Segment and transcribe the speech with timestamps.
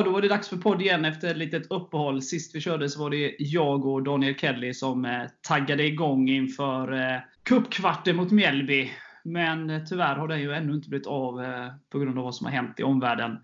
[0.00, 2.22] Ja, då var det dags för podd igen efter ett litet uppehåll.
[2.22, 6.92] Sist vi körde så var det jag och Daniel Kelly som eh, taggade igång inför
[6.92, 8.90] eh, cupkvarten mot Mjällby.
[9.24, 12.34] Men eh, tyvärr har den ju ännu inte blivit av eh, på grund av vad
[12.34, 13.38] som har hänt i omvärlden.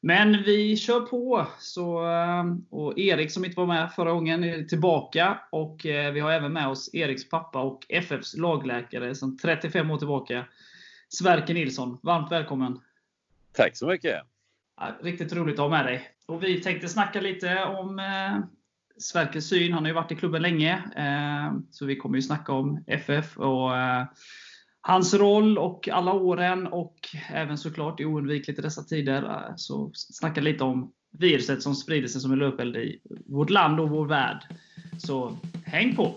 [0.00, 1.46] Men vi kör på!
[1.58, 5.38] Så, eh, och Erik som inte var med förra gången är tillbaka.
[5.52, 9.98] Och eh, vi har även med oss Eriks pappa och FFs lagläkare sedan 35 år
[9.98, 10.44] tillbaka.
[11.08, 11.98] Sverker Nilsson.
[12.02, 12.80] Varmt välkommen!
[13.52, 14.31] Tack så mycket!
[14.80, 16.08] Ja, riktigt roligt att ha med dig.
[16.26, 18.44] Och vi tänkte snacka lite om eh,
[18.98, 19.72] Sverkers syn.
[19.72, 20.72] Han har ju varit i klubben länge.
[20.96, 24.04] Eh, så vi kommer ju snacka om FF och eh,
[24.80, 26.94] hans roll och alla åren och
[27.32, 29.22] även såklart det är oundvikligt i dessa tider.
[29.22, 33.80] Eh, så snacka lite om viruset som sprider sig som en löpeld i vårt land
[33.80, 34.44] och vår värld.
[34.98, 36.14] Så häng på!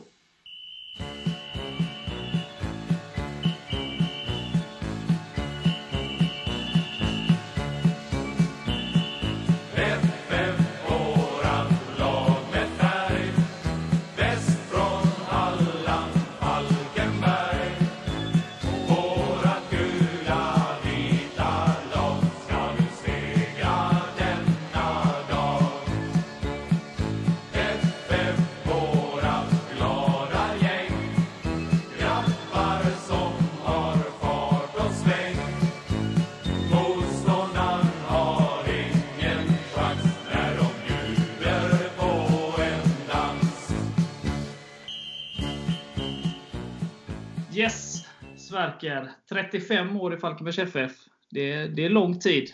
[48.85, 50.91] Sverker, 35 år i Falkenbergs FF.
[51.29, 52.53] Det, det är lång tid.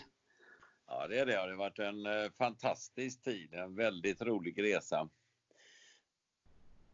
[0.86, 1.32] Ja, det är det.
[1.32, 3.54] Det har varit en eh, fantastisk tid.
[3.54, 5.08] En väldigt rolig resa.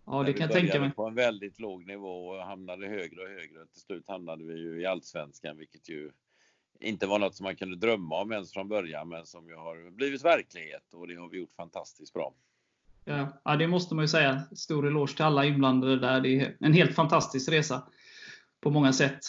[0.06, 0.90] Ja, det kan jag tänka mig.
[0.90, 3.66] på en väldigt låg nivå och hamnade högre och högre.
[3.72, 6.10] Till slut hamnade vi ju i Allsvenskan, vilket ju
[6.80, 9.90] inte var något som man kunde drömma om ens från början, men som ju har
[9.90, 12.34] blivit verklighet och det har vi gjort fantastiskt bra.
[13.04, 14.42] Ja, ja, det måste man ju säga.
[14.56, 16.20] Stor eloge till alla inblandade där.
[16.20, 17.82] Det är en helt fantastisk resa
[18.60, 19.20] på många sätt.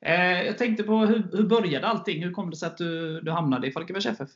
[0.00, 2.22] Eh, jag tänkte på hur, hur började allting?
[2.22, 4.30] Hur kom det sig att du, du hamnade i Falkenbergs FF?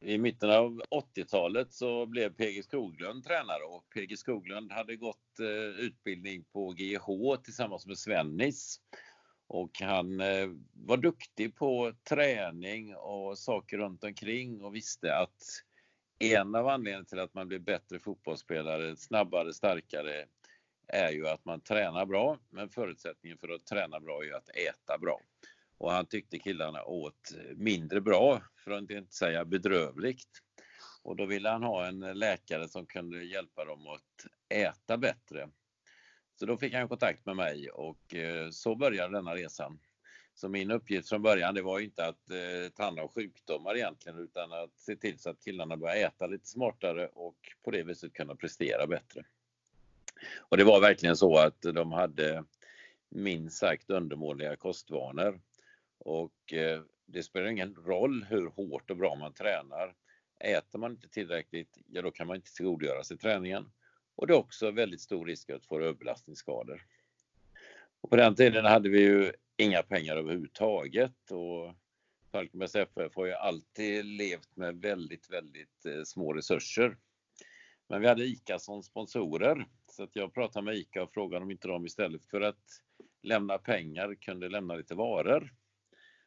[0.00, 5.84] I mitten av 80-talet så blev PG Skoglund tränare och PG Skoglund hade gått eh,
[5.84, 8.80] utbildning på GH tillsammans med Svennis.
[9.46, 15.42] Och han eh, var duktig på träning och saker runt omkring och visste att
[16.18, 20.24] en av anledningarna till att man blir bättre fotbollsspelare, snabbare, starkare,
[20.88, 22.38] är ju att man tränar bra.
[22.50, 25.20] Men förutsättningen för att träna bra är ju att äta bra.
[25.78, 30.42] Och han tyckte killarna åt mindre bra, för att inte säga bedrövligt.
[31.02, 35.48] Och då ville han ha en läkare som kunde hjälpa dem att äta bättre.
[36.38, 39.78] Så då fick han kontakt med mig och eh, så började denna resan.
[40.34, 44.18] Så min uppgift från början det var inte att eh, ta hand om sjukdomar egentligen
[44.18, 48.12] utan att se till så att killarna började äta lite smartare och på det viset
[48.12, 49.24] kunna prestera bättre.
[50.38, 52.44] Och det var verkligen så att de hade
[53.08, 55.40] minst sagt undermåliga kostvanor.
[55.98, 59.94] Och eh, det spelar ingen roll hur hårt och bra man tränar.
[60.40, 63.72] Äter man inte tillräckligt, ja då kan man inte tillgodogöra sig träningen.
[64.16, 66.82] Och det är också väldigt stor risk att få överbelastningsskador.
[68.00, 71.74] Och på den tiden hade vi ju inga pengar överhuvudtaget och
[72.32, 76.96] Falkenbergs FF har ju alltid levt med väldigt, väldigt eh, små resurser.
[77.88, 81.50] Men vi hade ICA som sponsorer så att jag pratade med ICA och frågade om
[81.50, 82.82] inte de istället för att
[83.22, 85.52] lämna pengar kunde lämna lite varor.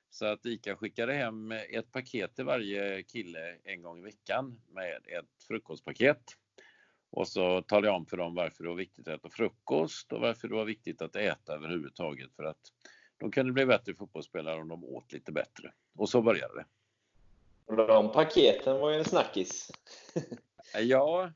[0.10, 4.96] Så att ICA skickade hem ett paket till varje kille en gång i veckan med
[4.96, 6.24] ett frukostpaket.
[7.12, 10.22] Och så talade jag om för dem varför det var viktigt att äta frukost och
[10.22, 12.72] varför det var viktigt att äta överhuvudtaget för att
[13.18, 15.74] de kunde bli bättre fotbollsspelare om de åt lite bättre.
[15.96, 16.66] Och så började det.
[17.76, 19.72] De paketen var ju en snackis.
[20.74, 21.32] Ja,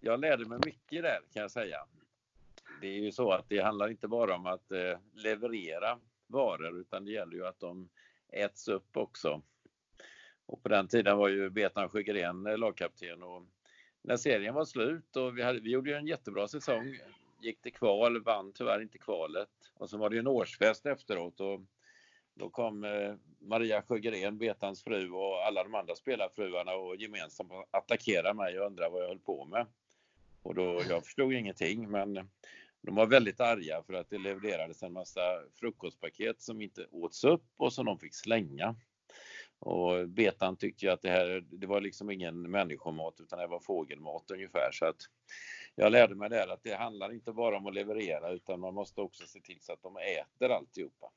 [0.00, 1.78] jag lärde mig mycket där kan jag säga.
[2.80, 7.04] Det är ju så att det handlar inte bara om att eh, leverera varor utan
[7.04, 7.88] det gäller ju att de
[8.28, 9.42] äts upp också.
[10.46, 13.46] Och på den tiden var ju Betan Sjögren eh, lagkapten och
[14.02, 16.98] när serien var slut och vi, hade, vi gjorde ju en jättebra säsong.
[17.40, 19.48] Gick till kval, vann tyvärr inte kvalet.
[19.74, 21.60] Och så var det ju en årsfest efteråt och
[22.34, 28.34] då kom eh, Maria Sjögren, Betans fru och alla de andra spelarfruarna och gemensamt attackerade
[28.34, 29.66] mig och undrade vad jag höll på med.
[30.42, 32.14] Och då, jag förstod ingenting men
[32.82, 35.20] de var väldigt arga för att det levererades en massa
[35.54, 38.76] frukostpaket som inte åts upp och som de fick slänga.
[39.58, 43.60] Och Betan tyckte ju att det här, det var liksom ingen människomat utan det var
[43.60, 44.70] fågelmat ungefär.
[44.72, 44.96] Så att
[45.74, 49.00] jag lärde mig där att det handlar inte bara om att leverera utan man måste
[49.00, 51.10] också se till så att de äter alltihopa.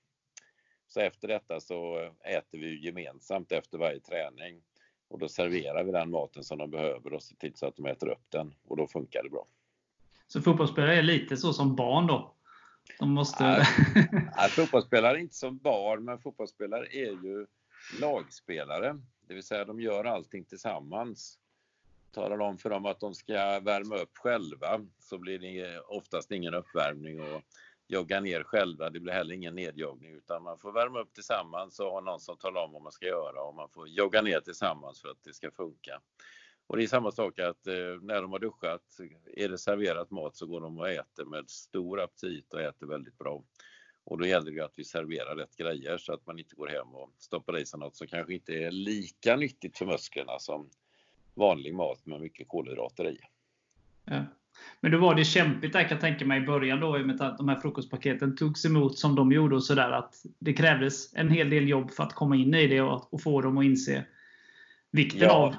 [0.87, 4.61] Så efter detta så äter vi gemensamt efter varje träning.
[5.13, 7.85] Och då serverar vi den maten som de behöver och ser till så att de
[7.85, 8.53] äter upp den.
[8.67, 9.47] Och då funkar det bra.
[10.27, 12.33] Så fotbollsspelare är lite så som barn då?
[12.99, 13.43] De måste...
[13.43, 13.65] Nej,
[14.37, 17.47] nej, fotbollsspelare är inte som barn, men fotbollsspelare är ju
[18.01, 18.99] lagspelare.
[19.27, 21.39] Det vill säga de gör allting tillsammans.
[22.11, 26.53] Talar om för dem att de ska värma upp själva så blir det oftast ingen
[26.53, 27.41] uppvärmning och
[27.87, 28.89] jogga ner själva.
[28.89, 32.37] Det blir heller ingen nedjoggning utan man får värma upp tillsammans och ha någon som
[32.37, 35.33] talar om vad man ska göra och man får jogga ner tillsammans för att det
[35.33, 36.01] ska funka.
[36.67, 38.99] Och det är samma sak att eh, när de har duschat,
[39.33, 43.17] är det serverat mat så går de och äter med stor aptit och äter väldigt
[43.17, 43.43] bra.
[44.03, 46.95] Och då gäller det att vi serverar rätt grejer så att man inte går hem
[46.95, 50.69] och stoppar i sig något som kanske inte är lika nyttigt för musklerna som
[51.33, 53.19] vanlig mat med mycket kolhydrater i.
[54.05, 54.25] Ja.
[54.81, 57.07] Men då var det kämpigt där kan jag tänka mig i början då i och
[57.07, 61.13] med att de här frukostpaketen togs emot som de gjorde och sådär att det krävdes
[61.13, 63.65] en hel del jobb för att komma in i det och, och få dem att
[63.65, 64.05] inse
[64.91, 65.33] vikten Ja.
[65.33, 65.55] av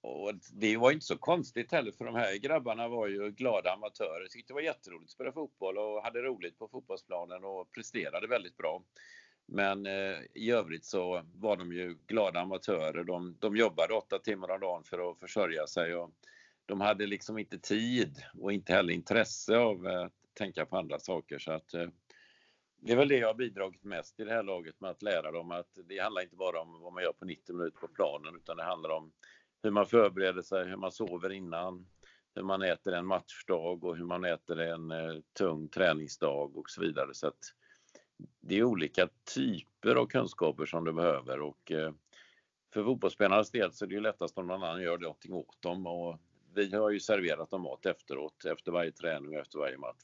[0.00, 4.28] Och det var inte så konstigt heller för de här grabbarna var ju glada amatörer.
[4.28, 8.56] Tyckte det var jätteroligt att spela fotboll och hade roligt på fotbollsplanen och presterade väldigt
[8.56, 8.82] bra.
[9.46, 13.04] Men eh, i övrigt så var de ju glada amatörer.
[13.04, 16.10] De, de jobbade åtta timmar om dagen för att försörja sig och
[16.66, 21.38] de hade liksom inte tid och inte heller intresse av att tänka på andra saker.
[21.38, 21.88] Så att, eh,
[22.80, 25.30] det är väl det jag har bidragit mest i det här laget med att lära
[25.32, 28.36] dem att det handlar inte bara om vad man gör på 90 minuter på planen
[28.36, 29.12] utan det handlar om
[29.62, 31.86] hur man förbereder sig, hur man sover innan,
[32.34, 36.80] hur man äter en matchdag och hur man äter en eh, tung träningsdag och så
[36.80, 37.14] vidare.
[37.14, 37.54] Så att
[38.40, 41.92] det är olika typer av kunskaper som du behöver och eh,
[42.74, 45.86] för fotbollsspelarnas del så är det ju lättast om någon annan gör någonting åt dem
[45.86, 46.20] och
[46.56, 50.02] vi har ju serverat dem mat efteråt, efter varje träning och efter varje match.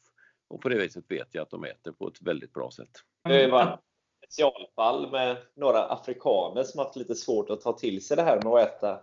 [0.49, 2.90] Och på det viset vet jag att de äter på ett väldigt bra sätt.
[3.25, 3.81] Det var ett
[4.25, 8.46] specialfall med några afrikaner som haft lite svårt att ta till sig det här med
[8.46, 9.00] att äta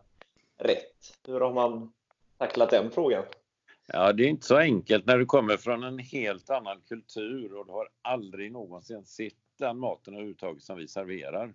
[0.58, 1.18] rätt.
[1.28, 1.94] Hur har man
[2.38, 3.24] tacklat den frågan?
[3.94, 7.66] Ja, det är inte så enkelt när du kommer från en helt annan kultur och
[7.66, 11.54] du har aldrig någonsin sett den maten överhuvudtaget som vi serverar.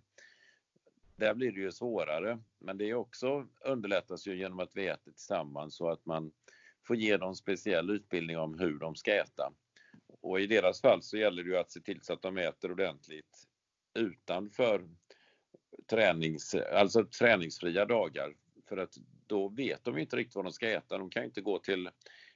[1.17, 5.13] Där blir det ju svårare, men det är också underlättas ju genom att vi äter
[5.13, 6.33] tillsammans så att man
[6.87, 9.53] får ge dem speciell utbildning om hur de ska äta.
[10.21, 12.73] Och i deras fall så gäller det ju att se till så att de äter
[12.73, 13.49] ordentligt
[13.95, 14.89] utanför
[15.91, 18.35] tränings, alltså träningsfria dagar.
[18.69, 18.95] För att
[19.27, 20.99] då vet de inte riktigt vad de ska äta.
[20.99, 21.91] De kan inte gå till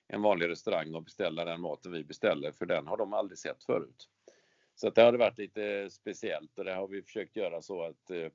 [0.06, 3.64] en vanlig restaurang och beställa den maten vi beställer, för den har de aldrig sett
[3.64, 4.08] förut.
[4.74, 8.10] Så att det har varit lite speciellt och det har vi försökt göra så att
[8.10, 8.28] eh,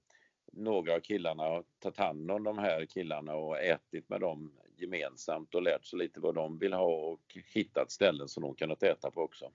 [0.55, 5.55] några av killarna har tagit hand om de här killarna och ätit med dem gemensamt
[5.55, 9.11] och lärt sig lite vad de vill ha och hittat ställen som de kunnat äta
[9.11, 9.51] på också.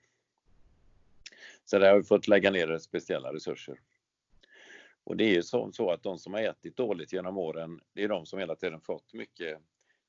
[1.65, 3.79] Så där har vi fått lägga ner speciella resurser.
[5.03, 8.03] Och det är ju så, så att de som har ätit dåligt genom åren, det
[8.03, 9.57] är de som hela tiden fått mycket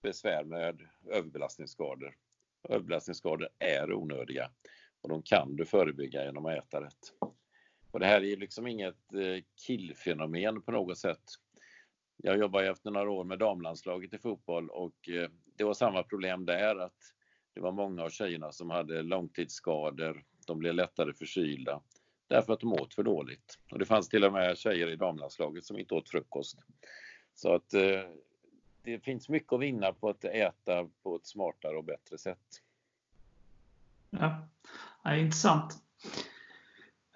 [0.02, 2.16] besvär med överbelastningsskador.
[2.68, 4.50] Överbelastningsskador är onödiga
[5.00, 7.12] och de kan du förebygga genom att äta rätt.
[7.90, 11.22] Och det här är liksom inget eh, killfenomen på något sätt.
[12.16, 16.46] Jag jobbade efter några år med damlandslaget i fotboll och eh, det var samma problem
[16.46, 16.98] där att
[17.54, 20.24] det var många av tjejerna som hade långtidsskador.
[20.46, 21.82] De blev lättare förkylda
[22.30, 23.58] därför att de åt för dåligt.
[23.70, 26.58] Och det fanns till och med tjejer i damlandslaget som inte åt frukost.
[27.34, 28.02] Så att eh,
[28.82, 32.62] det finns mycket att vinna på att äta på ett smartare och bättre sätt.
[34.10, 34.48] Ja,
[35.04, 35.89] ja intressant.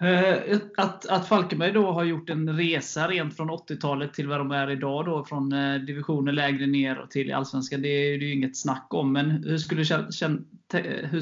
[0.01, 4.51] Eh, att, att Falkenberg då har gjort en resa rent från 80-talet till vad de
[4.51, 8.57] är idag, då, från eh, divisioner lägre ner till Allsvenskan, det är det ju inget
[8.57, 9.13] snack om.
[9.13, 9.81] Men hur, skulle
[11.11, 11.21] hur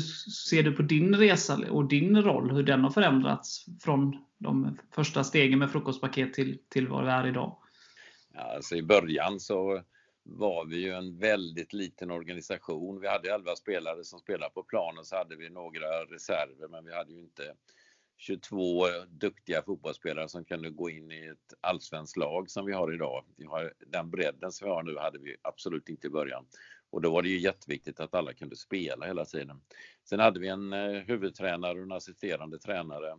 [0.49, 5.25] ser du på din resa och din roll, hur den har förändrats från de första
[5.25, 7.57] stegen med frukostpaket till, till vad vi är idag?
[8.35, 9.83] Ja, alltså I början så
[10.25, 13.01] var vi ju en väldigt liten organisation.
[13.01, 16.95] Vi hade 11 spelare som spelade på planen, så hade vi några reserver, men vi
[16.95, 17.43] hade ju inte
[18.23, 23.25] 22 duktiga fotbollsspelare som kunde gå in i ett allsvenskt lag som vi har idag.
[23.37, 26.47] Vi har, den bredden som vi har nu hade vi absolut inte i början.
[26.91, 29.61] Och då var det ju jätteviktigt att alla kunde spela hela tiden.
[30.05, 33.19] Sen hade vi en eh, huvudtränare och en assisterande tränare.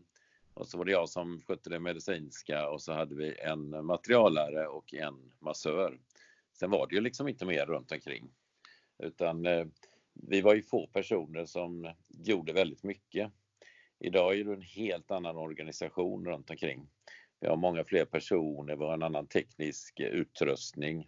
[0.54, 4.68] Och så var det jag som skötte det medicinska och så hade vi en materialare
[4.68, 6.00] och en massör.
[6.54, 8.32] Sen var det ju liksom inte mer runt omkring.
[9.00, 9.66] Utan eh,
[10.14, 13.32] vi var ju få personer som gjorde väldigt mycket.
[14.06, 16.88] Idag är det en helt annan organisation runt omkring.
[17.40, 21.08] Vi har många fler personer, vi har en annan teknisk eh, utrustning.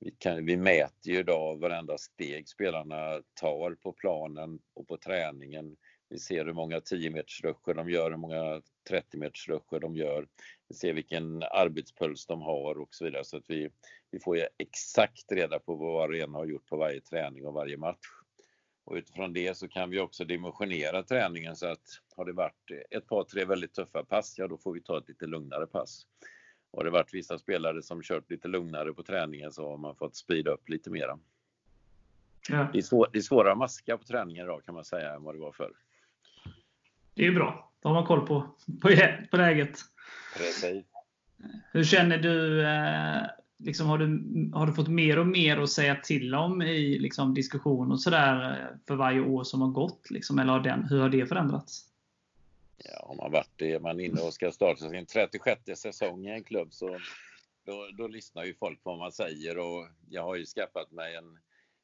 [0.00, 5.76] Vi, kan, vi mäter ju idag varenda steg spelarna tar på planen och på träningen.
[6.08, 9.96] Vi ser hur många 10 meters ruscher de gör, hur många 30 meters ruscher de
[9.96, 10.28] gör.
[10.68, 13.24] Vi ser vilken arbetspuls de har och så vidare.
[13.24, 13.70] Så att vi,
[14.10, 17.46] vi får ju exakt reda på vad var och en har gjort på varje träning
[17.46, 18.06] och varje match.
[18.88, 23.06] Och utifrån det så kan vi också dimensionera träningen så att har det varit ett
[23.06, 26.06] par, tre väldigt tuffa pass, ja då får vi ta ett lite lugnare pass.
[26.72, 30.16] Har det varit vissa spelare som kört lite lugnare på träningen så har man fått
[30.16, 31.18] speeda upp lite mera.
[32.48, 32.68] Ja.
[32.72, 35.22] Det är, svår, det är svårare att maska på träningen idag kan man säga än
[35.22, 35.72] vad det var förr.
[37.14, 37.72] Det är ju bra.
[37.82, 38.40] Då har man koll på,
[38.82, 38.90] på,
[39.30, 39.78] på läget.
[40.36, 40.84] Precis.
[41.72, 42.66] Hur känner du?
[42.66, 43.26] Eh,
[43.58, 47.34] liksom, har, du har du fått mer och mer att säga till om i liksom,
[47.34, 50.10] diskussion och sådär eh, för varje år som har gått?
[50.10, 51.84] Liksom, eller har den, hur har det förändrats?
[52.84, 56.44] Ja, om man varit är man inne och ska starta sin 36 säsong i en
[56.44, 56.98] klubb så
[57.66, 61.16] då, då lyssnar ju folk på vad man säger och jag har ju skaffat mig
[61.16, 61.38] en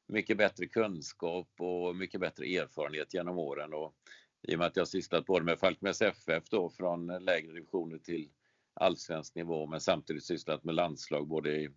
[0.07, 3.95] mycket bättre kunskap och mycket bättre erfarenhet genom åren och
[4.41, 8.29] i och med att jag sysslat både med Falkenbergs FF då från lägre divisioner till
[8.75, 11.69] allsvensk nivå men samtidigt sysslat med landslag både i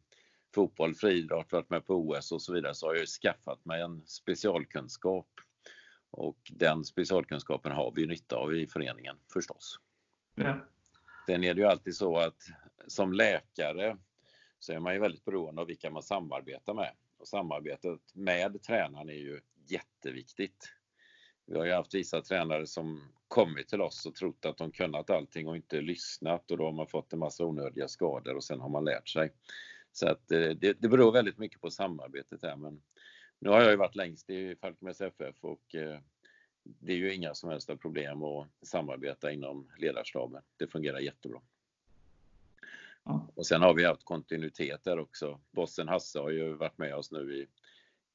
[0.54, 4.06] fotboll, friidrott, varit med på OS och så vidare så har jag skaffat mig en
[4.06, 5.28] specialkunskap.
[6.10, 9.80] Och den specialkunskapen har vi nytta av i föreningen förstås.
[10.34, 10.58] Ja.
[11.26, 12.46] Sen är det ju alltid så att
[12.86, 13.96] som läkare
[14.58, 16.94] så är man ju väldigt beroende av vilka man samarbetar med.
[17.18, 20.72] Och samarbetet med tränaren är ju jätteviktigt.
[21.50, 25.10] Vi har ju haft vissa tränare som kommit till oss och trott att de kunnat
[25.10, 28.60] allting och inte lyssnat och då har man fått en massa onödiga skador och sen
[28.60, 29.32] har man lärt sig.
[29.92, 32.82] Så att eh, det, det beror väldigt mycket på samarbetet här men
[33.38, 35.98] nu har jag ju varit längst i Falkenbergs FF och eh,
[36.62, 40.42] det är ju inga som helst problem att samarbeta inom ledarstaben.
[40.56, 41.40] Det fungerar jättebra.
[43.04, 43.28] Ja.
[43.34, 45.40] Och sen har vi haft kontinuitet där också.
[45.50, 47.46] Bossen Hasse har ju varit med oss nu i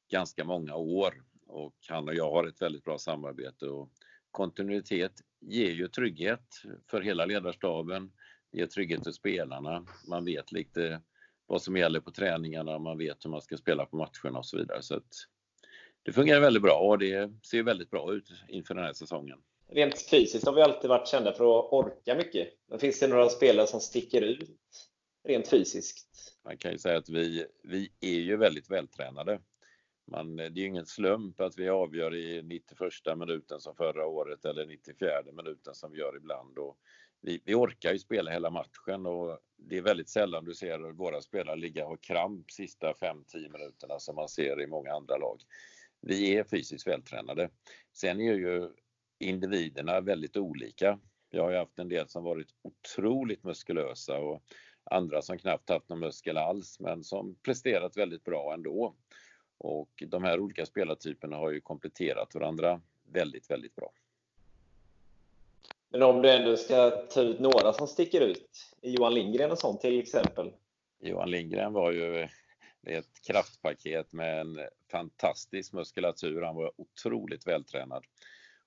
[0.10, 3.90] ganska många år och han och jag har ett väldigt bra samarbete och
[4.32, 8.12] kontinuitet ger ju trygghet för hela ledarstaben,
[8.52, 9.86] ger trygghet för spelarna.
[10.08, 11.02] Man vet lite
[11.46, 14.58] vad som gäller på träningarna, man vet hur man ska spela på matcherna och så
[14.58, 14.82] vidare.
[14.82, 15.02] Så
[16.04, 19.40] det fungerar väldigt bra och det ser väldigt bra ut inför den här säsongen.
[19.68, 22.48] Rent fysiskt har vi alltid varit kända för att orka mycket.
[22.70, 24.50] Men finns det några spelare som sticker ut
[25.24, 26.34] rent fysiskt?
[26.44, 29.40] Man kan ju säga att vi, vi är ju väldigt vältränade.
[30.06, 34.46] Man, det är ju ingen slump att vi avgör i 91 minuten som förra året
[34.46, 36.58] eller 94 minuten som vi gör ibland.
[36.58, 36.78] Och
[37.22, 41.22] vi, vi orkar ju spela hela matchen och det är väldigt sällan du ser våra
[41.22, 45.42] spelare ligga och ha kramp sista 5-10 minuterna som man ser i många andra lag.
[46.02, 47.50] Vi är fysiskt vältränade.
[47.94, 48.70] Sen är ju
[49.20, 51.00] individerna väldigt olika.
[51.30, 54.44] Jag har ju haft en del som varit otroligt muskulösa och
[54.84, 58.96] andra som knappt haft någon muskel alls men som presterat väldigt bra ändå.
[59.64, 63.92] Och de här olika spelartyperna har ju kompletterat varandra väldigt, väldigt bra.
[65.90, 69.78] Men om du ändå ska ta ut några som sticker ut, Johan Lindgren en sån
[69.78, 70.54] till exempel?
[71.00, 72.28] Johan Lindgren var ju
[72.84, 74.60] ett kraftpaket med en
[74.92, 76.42] fantastisk muskulatur.
[76.42, 78.06] Han var otroligt vältränad.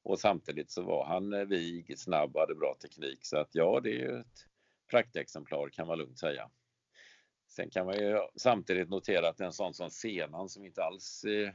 [0.03, 3.19] Och samtidigt så var han vig, snabb och hade bra teknik.
[3.23, 4.47] Så att ja, det är ju ett
[4.91, 6.51] praktexemplar kan man lugnt säga.
[7.57, 11.53] Sen kan man ju samtidigt notera att en sån som Senan som inte alls eh,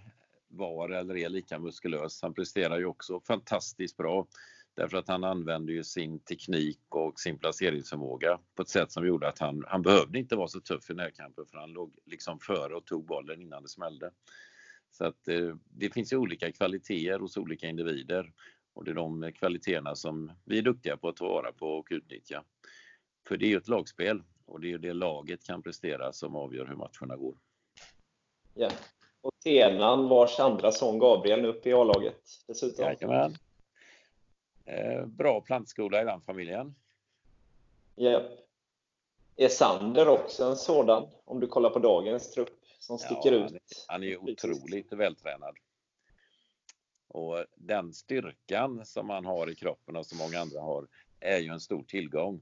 [0.48, 4.28] var eller är lika muskulös, han presterar ju också fantastiskt bra.
[4.74, 9.28] Därför att han använde ju sin teknik och sin placeringsförmåga på ett sätt som gjorde
[9.28, 12.76] att han, han behövde inte vara så tuff i närkampen för han låg liksom före
[12.76, 14.12] och tog bollen innan det smällde.
[14.92, 18.34] Så att eh, det finns ju olika kvaliteter hos olika individer
[18.74, 21.88] och det är de kvaliteterna som vi är duktiga på att ta vara på och
[21.90, 22.44] utnyttja.
[23.28, 26.66] För det är ju ett lagspel och det är det laget kan prestera som avgör
[26.66, 27.36] hur matcherna går.
[28.54, 28.72] Ja.
[29.22, 32.86] Och Tenan, vars andra son Gabriel, nu uppe i A-laget dessutom.
[32.86, 33.36] Jajamän.
[34.66, 36.76] Eh, bra plantskola i den familjen.
[37.96, 38.22] Ja.
[39.36, 43.52] Är Sander också en sådan, om du kollar på dagens trupp, som sticker Ja, ut?
[43.52, 45.56] han, han är otroligt vältränad.
[47.08, 50.88] Och den styrkan som han har i kroppen och som många andra har
[51.20, 52.42] är ju en stor tillgång.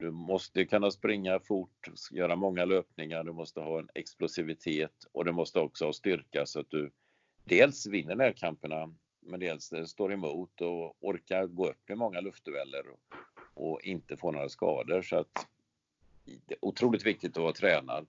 [0.00, 5.32] Du måste kunna springa fort, göra många löpningar, du måste ha en explosivitet och du
[5.32, 6.90] måste också ha styrka så att du
[7.44, 12.84] dels vinner närkamperna men dels eh, står emot och orkar gå upp i många luftdueller
[12.88, 13.00] och,
[13.54, 15.02] och inte få några skador.
[15.02, 15.46] Så att
[16.24, 18.06] det är otroligt viktigt att vara tränad.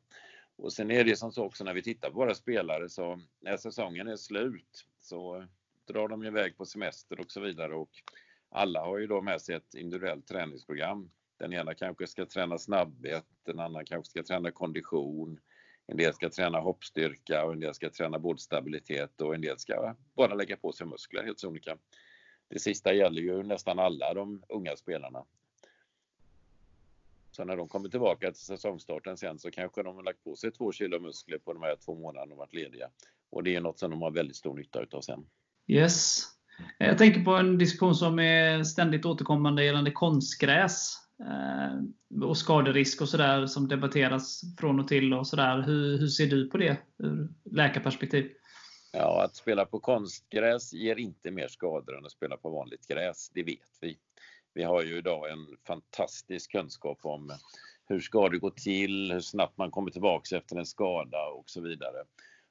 [0.56, 3.58] Och sen är det som så också när vi tittar på våra spelare så när
[3.58, 5.48] säsongen är slut så
[5.88, 7.92] drar de iväg på semester och så vidare och
[8.50, 11.10] alla har ju då med sig ett individuellt träningsprogram.
[11.42, 15.40] Den ena kanske ska träna snabbhet, den andra kanske ska träna kondition,
[15.88, 19.96] en del ska träna hoppstyrka och en del ska träna bådstabilitet och en del ska
[20.16, 21.72] bara lägga på sig muskler, helt sonika.
[21.72, 21.84] olika.
[22.48, 25.26] det sista gäller ju nästan alla de unga spelarna.
[27.32, 30.52] Så när de kommer tillbaka till säsongstarten sen så kanske de har lagt på sig
[30.52, 32.90] två kilo muskler på de här två månaderna de varit lediga.
[33.30, 35.26] Och det är något som de har väldigt stor nytta utav sen.
[35.68, 36.24] Yes.
[36.78, 43.10] Jag tänker på en diskussion som är ständigt återkommande gällande konstgräs Eh, och skaderisk och
[43.10, 45.62] sådär som debatteras från och till och sådär.
[45.62, 48.32] Hur, hur ser du på det ur läkarperspektiv?
[48.94, 53.30] Ja, att spela på konstgräs ger inte mer skador än att spela på vanligt gräs.
[53.30, 53.98] Det vet vi.
[54.54, 57.32] Vi har ju idag en fantastisk kunskap om
[57.88, 62.04] hur skador går till, hur snabbt man kommer tillbaka efter en skada och så vidare.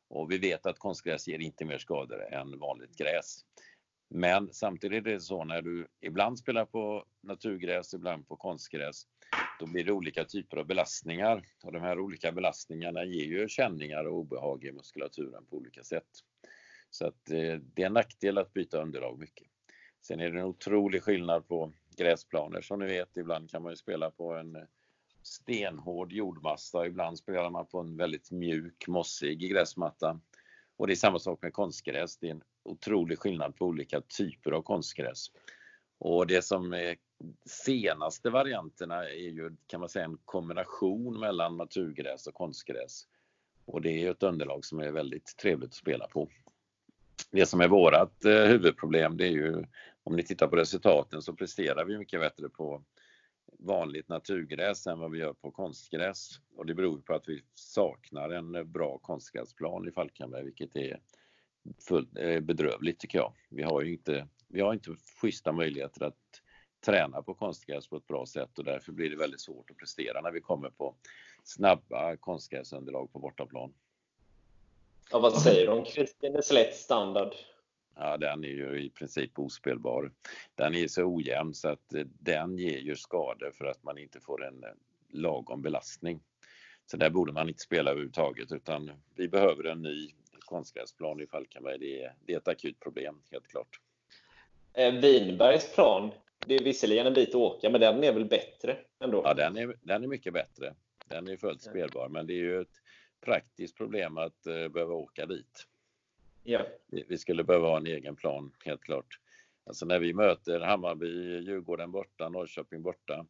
[0.09, 3.45] Och vi vet att konstgräs ger inte mer skador än vanligt gräs.
[4.15, 9.07] Men samtidigt är det så när du ibland spelar på naturgräs, ibland på konstgräs,
[9.59, 14.05] då blir det olika typer av belastningar och de här olika belastningarna ger ju känningar
[14.05, 16.09] och obehag i muskulaturen på olika sätt.
[16.91, 19.47] Så att eh, det är en nackdel att byta underlag mycket.
[20.01, 23.17] Sen är det en otrolig skillnad på gräsplaner som ni vet.
[23.17, 24.63] Ibland kan man ju spela på en eh,
[25.23, 30.21] stenhård jordmassa, ibland spelar man på en väldigt mjuk, mossig gräsmatta.
[30.77, 32.17] Och det är samma sak med konstgräs.
[32.17, 35.31] Det är en otrolig skillnad på olika typer av konstgräs.
[35.99, 36.97] Och det som är
[37.47, 43.07] senaste varianterna är ju kan man säga en kombination mellan naturgräs och konstgräs.
[43.65, 46.29] Och det är ett underlag som är väldigt trevligt att spela på.
[47.31, 49.65] Det som är vårat eh, huvudproblem det är ju
[50.03, 52.83] om ni tittar på resultaten så presterar vi mycket bättre på
[53.59, 56.41] vanligt naturgräs än vad vi gör på konstgräs.
[56.57, 61.01] Och det beror på att vi saknar en bra konstgräsplan i Falkenberg, vilket är
[61.89, 62.11] fullt,
[62.43, 63.33] bedrövligt tycker jag.
[63.49, 66.41] Vi har ju inte, vi har inte schyssta möjligheter att
[66.85, 70.21] träna på konstgräs på ett bra sätt och därför blir det väldigt svårt att prestera
[70.21, 70.95] när vi kommer på
[71.45, 73.73] snabba konstgräsunderlag på bortaplan.
[75.11, 77.35] Ja, vad säger du om Kristineslätt standard?
[77.95, 80.13] Ja, den är ju i princip ospelbar.
[80.55, 84.21] Den är så ojämn så att eh, den ger ju skador för att man inte
[84.21, 84.71] får en eh,
[85.09, 86.21] lagom belastning.
[86.87, 90.11] Så där borde man inte spela överhuvudtaget utan vi behöver en ny
[90.51, 91.79] konstgräsplan i Falkenberg.
[91.79, 93.81] Det är, det är ett akut problem, helt klart.
[94.73, 96.11] Eh, Vinbergs plan,
[96.47, 99.23] det är visserligen en bit att åka, men den är väl bättre ändå?
[99.25, 100.75] Ja, den är, den är mycket bättre.
[101.09, 102.81] Den är fullt spelbar, men det är ju ett
[103.21, 105.67] praktiskt problem att uh, behöva åka dit.
[106.43, 106.67] Ja.
[106.87, 109.19] Vi skulle behöva ha en egen plan, helt klart.
[109.67, 113.27] Alltså när vi möter Hammarby, Djurgården borta, Norrköping borta.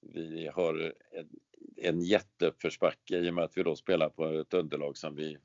[0.00, 1.28] Vi har en,
[1.76, 5.38] en jätteuppförsbacke i och med att vi då spelar på ett underlag som vi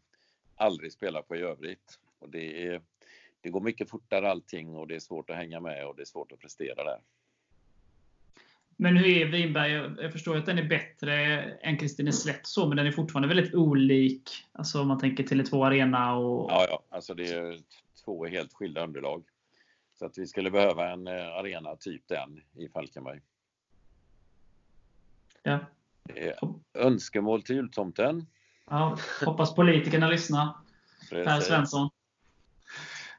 [0.55, 1.99] aldrig spelar på i övrigt.
[2.19, 2.81] Och det, är,
[3.41, 6.05] det går mycket fortare allting och det är svårt att hänga med och det är
[6.05, 6.99] svårt att prestera där.
[8.77, 9.71] Men hur är Vinberg?
[10.01, 11.13] Jag förstår att den är bättre
[11.43, 14.29] än Kristineslätt så, men den är fortfarande väldigt olik.
[14.51, 16.51] Alltså om man tänker Tele2 Arena och...
[16.51, 17.59] Ja, ja, alltså det är
[18.05, 19.23] två helt skilda underlag.
[19.99, 23.21] Så att vi skulle behöva en eh, arena typ den i Falkenberg.
[25.43, 25.59] Ja.
[26.73, 28.25] Önskemål till jultomten?
[28.69, 30.49] Ja, hoppas politikerna lyssnar.
[31.09, 31.89] Per Svensson.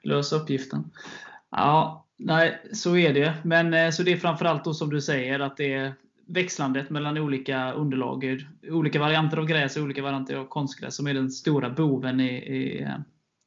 [0.03, 0.91] Lös uppgiften.
[1.51, 3.35] Ja, nej, så är det.
[3.45, 5.95] Men eh, så det är framförallt då som du säger att det är
[6.27, 11.15] växlandet mellan olika underlag, olika varianter av gräs och olika varianter av konstgräs som är
[11.15, 12.89] den stora boven i, i,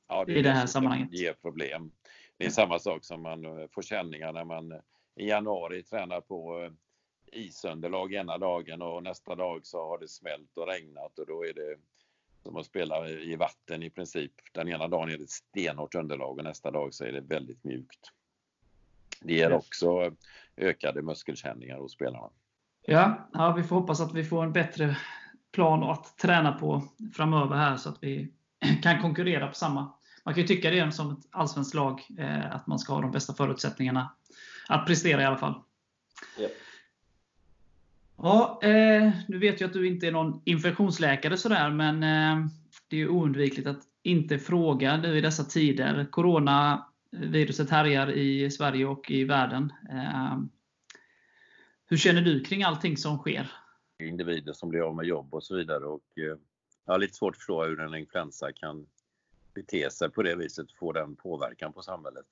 [0.08, 1.12] ja, det, i det här sammanhanget.
[1.12, 1.92] Det ger problem.
[2.38, 4.78] Det är samma sak som man eh, får känningar när man eh,
[5.16, 6.70] i januari tränar på
[7.32, 11.54] isunderlag ena dagen och nästa dag så har det smält och regnat och då är
[11.54, 11.76] det
[12.44, 14.32] som att spela i vatten i princip.
[14.52, 18.00] Den ena dagen är det stenhårt underlag och nästa dag så är det väldigt mjukt.
[19.22, 20.12] Det ger också
[20.58, 22.30] ökade muskelkänningar hos spelarna.
[22.82, 24.98] Ja, ja, vi får hoppas att vi får en bättre
[25.52, 26.84] plan att träna på
[27.16, 28.34] framöver här så att vi
[28.84, 29.94] kan konkurrera på samma.
[30.24, 33.12] Man kan ju tycka det som ett allsvenskt lag, eh, att man ska ha de
[33.12, 34.14] bästa förutsättningarna
[34.68, 35.62] att prestera i alla fall.
[36.38, 36.48] Ja.
[38.22, 42.48] Ja, eh, nu vet jag att du inte är någon infektionsläkare sådär, men eh,
[42.88, 46.08] det är ju oundvikligt att inte fråga nu i dessa tider.
[46.12, 49.74] Coronaviruset härjar i Sverige och i världen.
[49.90, 50.40] Eh,
[51.86, 53.52] hur känner du kring allting som sker?
[54.04, 55.86] Individer som blir av med jobb och så vidare.
[55.86, 56.38] Och, eh,
[56.86, 58.88] jag har lite svårt att förstå hur en influensa kan
[59.54, 62.26] bete sig på det viset och få den påverkan på samhället.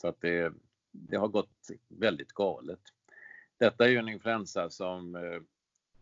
[0.00, 0.52] Så att det,
[0.90, 2.80] det har gått väldigt galet.
[3.62, 5.40] Detta är ju en influensa som eh,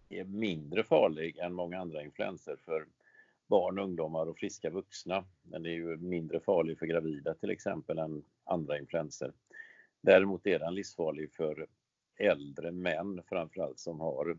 [0.08, 2.86] är mindre farlig än många andra influenser för
[3.46, 5.24] barn, ungdomar och friska vuxna.
[5.42, 9.32] Men det är ju mindre farlig för gravida till exempel än andra influenser.
[10.00, 11.66] Däremot är den livsfarlig för
[12.16, 14.38] äldre män framförallt som har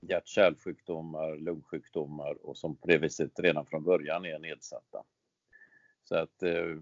[0.00, 5.04] hjärt-kärlsjukdomar, lungsjukdomar och som på det viset redan från början är nedsatta.
[6.04, 6.76] Så att eh,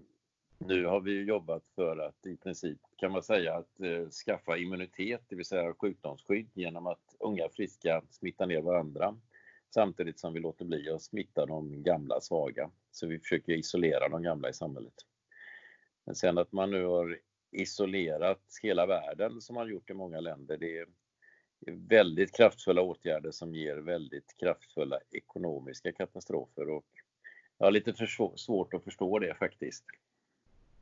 [0.57, 5.21] nu har vi jobbat för att i princip kan man säga att eh, skaffa immunitet,
[5.27, 9.15] det vill säga sjukdomsskydd genom att unga friska smittar ner varandra
[9.69, 12.71] samtidigt som vi låter bli att smitta de gamla svaga.
[12.91, 14.93] Så vi försöker isolera de gamla i samhället.
[16.05, 17.19] Men sen att man nu har
[17.51, 20.87] isolerat hela världen som man gjort i många länder, det är
[21.71, 26.85] väldigt kraftfulla åtgärder som ger väldigt kraftfulla ekonomiska katastrofer och
[27.57, 29.85] jag har lite svårt att förstå det faktiskt.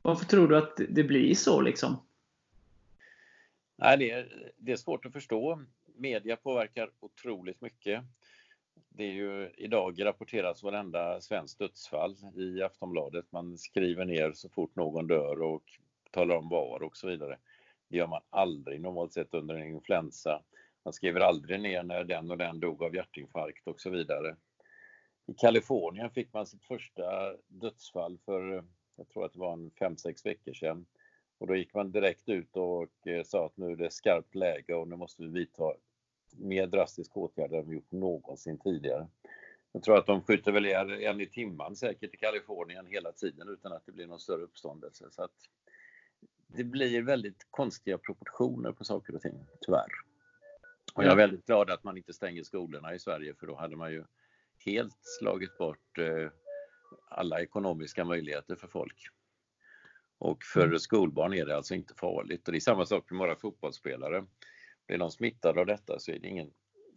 [0.06, 1.96] Varför tror du att det blir så liksom?
[3.76, 5.64] Nej, det är, det är svårt att förstå.
[5.96, 8.02] Media påverkar otroligt mycket.
[8.88, 13.32] Det är ju idag rapporteras varenda svenskt dödsfall i Aftonbladet.
[13.32, 15.62] Man skriver ner så fort någon dör och
[16.10, 17.38] talar om var och så vidare.
[17.88, 20.42] Det gör man aldrig normalt sett under en influensa.
[20.82, 24.36] Man skriver aldrig ner när den och den dog av hjärtinfarkt och så vidare.
[25.26, 28.64] I Kalifornien fick man sitt första dödsfall för,
[28.96, 30.86] jag tror att det var en 5-6 veckor sedan.
[31.38, 34.74] Och då gick man direkt ut och eh, sa att nu är det skarpt läge
[34.74, 35.72] och nu måste vi vidta
[36.36, 39.08] mer drastiska åtgärder än vi gjort någonsin tidigare.
[39.72, 43.72] Jag tror att de skjuter väl en i timman säkert i Kalifornien hela tiden utan
[43.72, 45.10] att det blir någon större uppståndelse.
[45.10, 45.34] Så att
[46.46, 49.88] det blir väldigt konstiga proportioner på saker och ting, tyvärr.
[50.94, 53.76] Och jag är väldigt glad att man inte stänger skolorna i Sverige för då hade
[53.76, 54.04] man ju
[54.64, 56.30] helt slagit bort eh,
[57.08, 58.96] alla ekonomiska möjligheter för folk.
[60.18, 60.78] Och för mm.
[60.78, 62.48] skolbarn är det alltså inte farligt.
[62.48, 64.26] Och det är samma sak med våra fotbollsspelare.
[64.86, 66.50] Blir de smittade av detta så är det ingen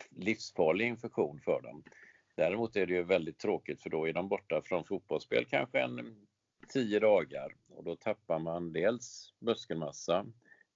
[0.10, 1.84] livsfarlig infektion för dem.
[2.36, 6.28] Däremot är det ju väldigt tråkigt för då är de borta från fotbollsspel kanske en
[6.74, 10.26] tio dagar och då tappar man dels muskelmassa,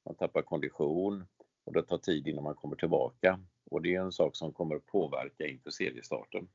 [0.05, 1.25] man tappar kondition
[1.63, 3.39] och det tar tid innan man kommer tillbaka.
[3.71, 6.47] Och det är en sak som kommer påverka inför seriestarten.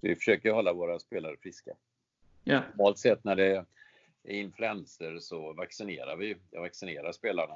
[0.00, 1.70] Vi försöker hålla våra spelare friska.
[2.44, 2.62] Ja.
[2.70, 3.64] Normalt sett när det är
[4.24, 6.36] influenser så vaccinerar vi.
[6.50, 7.54] Jag vaccinerar spelarna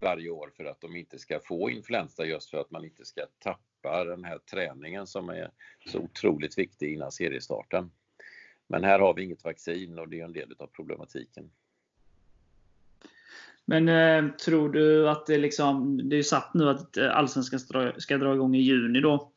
[0.00, 3.26] varje år för att de inte ska få influensa just för att man inte ska
[3.38, 5.50] tappa den här träningen som är
[5.86, 7.90] så otroligt viktig innan seriestarten.
[8.66, 11.50] Men här har vi inget vaccin och det är en del av problematiken.
[13.64, 17.92] Men eh, tror du att det liksom, det är ju satt nu att Allsvenskan ska
[17.96, 19.31] ska dra igång i juni då.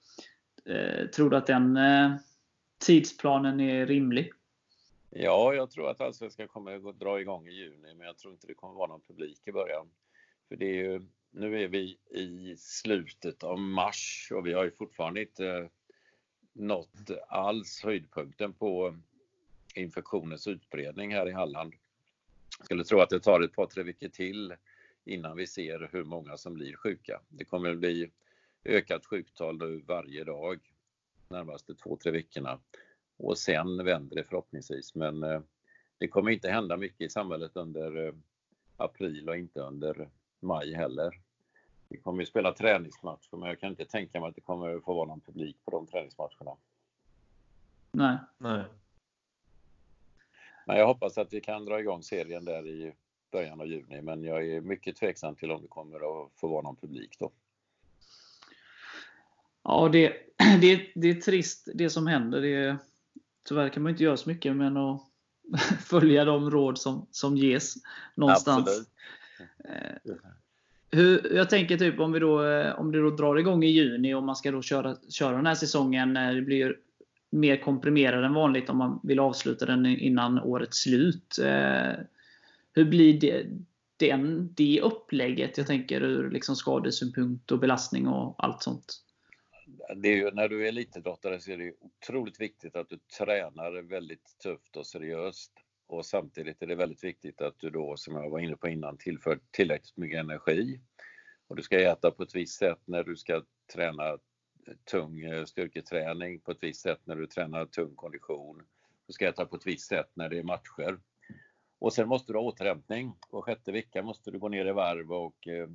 [0.65, 2.11] Eh, tror du att den eh,
[2.77, 4.31] tidsplanen är rimlig?
[5.09, 8.47] Ja, jag tror att Allsvenskan kommer att dra igång i juni, men jag tror inte
[8.47, 9.87] det kommer vara någon publik i början.
[10.49, 14.71] För det är ju, nu är vi i slutet av mars och vi har ju
[14.71, 15.69] fortfarande inte
[16.53, 18.95] nått alls höjdpunkten på
[19.75, 21.73] infektionens utbredning här i Halland.
[22.57, 24.53] Jag skulle tro att det tar ett par, tre veckor till
[25.05, 27.21] innan vi ser hur många som blir sjuka.
[27.29, 28.09] Det kommer att bli
[28.65, 30.59] ökat sjuktal nu varje dag
[31.27, 32.59] närmaste två, tre veckorna
[33.17, 34.95] och sen vänder det förhoppningsvis.
[34.95, 35.41] Men eh,
[35.97, 38.13] det kommer inte hända mycket i samhället under eh,
[38.77, 41.21] april och inte under maj heller.
[41.89, 44.83] Vi kommer ju spela träningsmatcher men jag kan inte tänka mig att det kommer att
[44.83, 46.57] få vara någon publik på de träningsmatcherna.
[47.91, 48.17] Nej.
[48.37, 48.63] Nej.
[50.65, 52.93] Men jag hoppas att vi kan dra igång serien där i
[53.31, 56.61] början av juni, men jag är mycket tveksam till om det kommer att få vara
[56.61, 57.31] någon publik då.
[59.65, 60.13] Ja, det,
[60.61, 62.41] det, det är trist det som händer.
[62.41, 62.77] Det,
[63.47, 65.01] tyvärr kan man inte göra så mycket men att
[65.85, 67.75] följa de råd som, som ges
[68.15, 68.67] någonstans.
[68.67, 68.87] Absolut.
[69.65, 70.15] Eh,
[70.91, 74.13] hur, jag tänker typ om, vi då, eh, om det då drar igång i juni
[74.13, 76.13] och man ska då köra, köra den här säsongen.
[76.13, 76.75] Det blir
[77.29, 81.39] mer komprimerad än vanligt om man vill avsluta den innan årets slut.
[81.43, 81.93] Eh,
[82.73, 83.45] hur blir det,
[83.97, 85.57] den, det upplägget?
[85.57, 89.04] Jag tänker ur liksom skadesynpunkt och belastning och allt sånt.
[89.95, 93.81] Det är ju, när du är elitidrottare så är det otroligt viktigt att du tränar
[93.81, 95.51] väldigt tufft och seriöst.
[95.87, 98.97] Och samtidigt är det väldigt viktigt att du då, som jag var inne på innan,
[98.97, 100.79] tillför tillräckligt mycket energi.
[101.47, 103.43] Och du ska äta på ett visst sätt när du ska
[103.73, 104.17] träna
[104.91, 108.63] tung eh, styrketräning på ett visst sätt när du tränar tung kondition.
[109.07, 110.99] Du ska äta på ett visst sätt när det är matcher.
[111.79, 113.13] Och sen måste du ha återhämtning.
[113.29, 115.67] Var sjätte vecka måste du gå ner i varv och eh,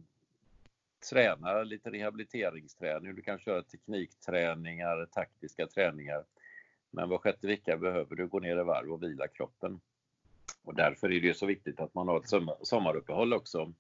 [1.01, 3.15] träna lite rehabiliteringsträning.
[3.15, 6.25] Du kan köra teknikträningar, taktiska träningar.
[6.91, 9.81] Men var sjätte vecka behöver du gå ner i varv och vila kroppen.
[10.63, 13.73] Och därför är det så viktigt att man har ett sommaruppehåll också.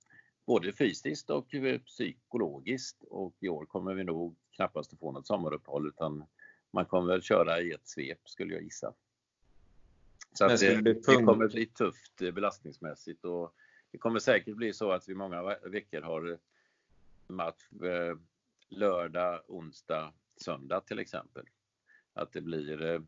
[0.46, 3.02] Både fysiskt och eh, psykologiskt.
[3.02, 6.24] Och i år kommer vi nog knappast att få något sommaruppehåll utan
[6.70, 8.94] man kommer väl köra i ett svep skulle jag gissa.
[10.32, 13.54] Så att det, det kommer bli tufft eh, belastningsmässigt och
[13.90, 16.38] det kommer säkert bli så att vi många veckor har
[17.30, 18.16] match eh,
[18.68, 20.12] lördag, onsdag,
[20.44, 21.44] söndag till exempel.
[22.14, 23.00] Att det blir eh,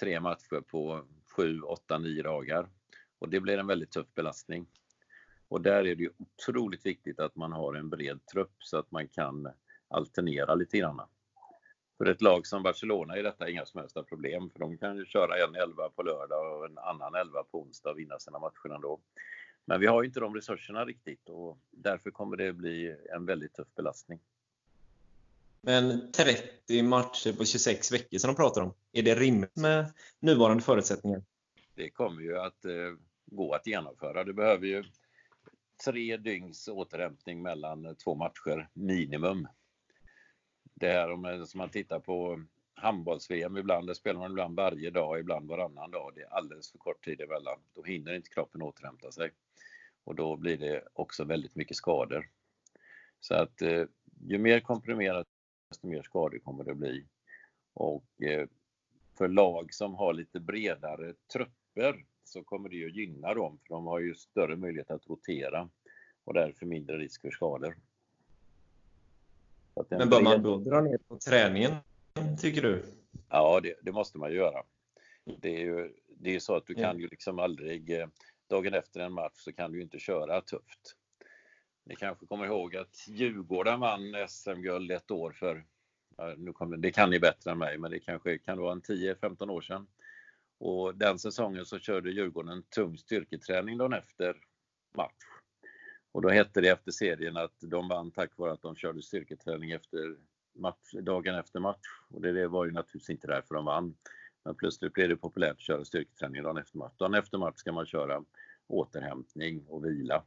[0.00, 2.68] tre matcher på sju, åtta, nio dagar.
[3.18, 4.66] Och det blir en väldigt tuff belastning.
[5.48, 8.90] Och där är det ju otroligt viktigt att man har en bred trupp så att
[8.90, 9.48] man kan
[9.88, 11.00] alternera lite grann.
[11.98, 15.04] För ett lag som Barcelona är detta inga som helst problem, för de kan ju
[15.04, 18.74] köra en elva på lördag och en annan elva på onsdag och vinna sina matcher
[18.74, 19.00] ändå.
[19.64, 23.54] Men vi har ju inte de resurserna riktigt och därför kommer det bli en väldigt
[23.54, 24.20] tuff belastning.
[25.60, 30.62] Men 30 matcher på 26 veckor som de pratar om, är det rimligt med nuvarande
[30.62, 31.22] förutsättningar?
[31.74, 32.72] Det kommer ju att eh,
[33.26, 34.24] gå att genomföra.
[34.24, 34.84] Det behöver ju
[35.84, 39.48] tre dygns återhämtning mellan två matcher minimum.
[40.74, 42.44] Det här om som man tittar på
[42.74, 46.12] handbolls-VM ibland, där spelar man ibland varje dag, ibland varannan dag.
[46.14, 47.58] Det är alldeles för kort tid emellan.
[47.74, 49.30] Då hinner inte kroppen återhämta sig.
[50.04, 52.30] Och då blir det också väldigt mycket skador.
[53.20, 53.84] Så att eh,
[54.20, 55.26] ju mer komprimerat,
[55.68, 57.06] desto mer skador kommer det bli.
[57.74, 58.48] Och eh,
[59.18, 63.86] för lag som har lite bredare trupper så kommer det ju gynna dem, för de
[63.86, 65.68] har ju större möjlighet att rotera
[66.24, 67.76] och därför mindre risk för skador.
[69.88, 71.72] Men bör man då dra ner på träningen,
[72.40, 72.82] tycker du?
[73.28, 74.62] Ja, det, det måste man göra.
[75.24, 78.06] Det är ju det är så att du kan ju liksom aldrig, eh,
[78.52, 80.96] dagen efter en match så kan du inte köra tufft.
[81.84, 85.64] Ni kanske kommer ihåg att Djurgården vann SM-guld ett år för,
[86.36, 89.50] nu kommer, det kan ni bättre än mig, men det kanske kan vara en 10-15
[89.50, 89.86] år sedan.
[90.58, 94.36] Och den säsongen så körde Djurgården tung styrketräning dagen efter
[94.96, 95.24] match.
[96.12, 99.70] Och då hette det efter serien att de vann tack vare att de körde styrketräning
[99.70, 100.16] efter
[100.54, 101.88] match, dagen efter match.
[102.08, 103.94] Och det var ju naturligtvis inte därför de vann.
[104.44, 106.92] Men plötsligt blev det populärt att köra styrketräning dagen efter match.
[106.98, 108.24] Dagen efter match ska man köra
[108.66, 110.22] återhämtning och vila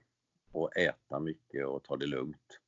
[0.52, 2.60] och äta mycket och ta det lugnt.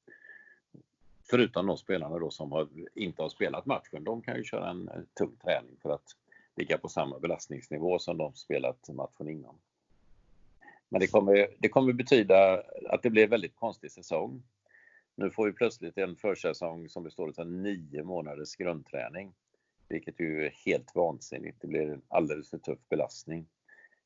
[1.29, 4.89] Förutom de spelarna då som har, inte har spelat matchen, de kan ju köra en
[5.13, 6.15] tung träning för att
[6.55, 9.55] ligga på samma belastningsnivå som de spelat matchen innan.
[10.89, 14.43] Men det kommer, det kommer betyda att det blir en väldigt konstig säsong.
[15.15, 19.33] Nu får vi plötsligt en försäsong som består av nio månaders grundträning.
[19.89, 21.61] Vilket ju är helt vansinnigt.
[21.61, 23.47] Det blir en alldeles för tuff belastning.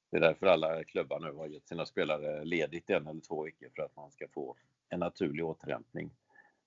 [0.10, 3.70] Det är därför alla klubbar nu har gett sina spelare ledigt en eller två veckor
[3.76, 4.56] för att man ska få
[4.90, 6.12] en naturlig återhämtning.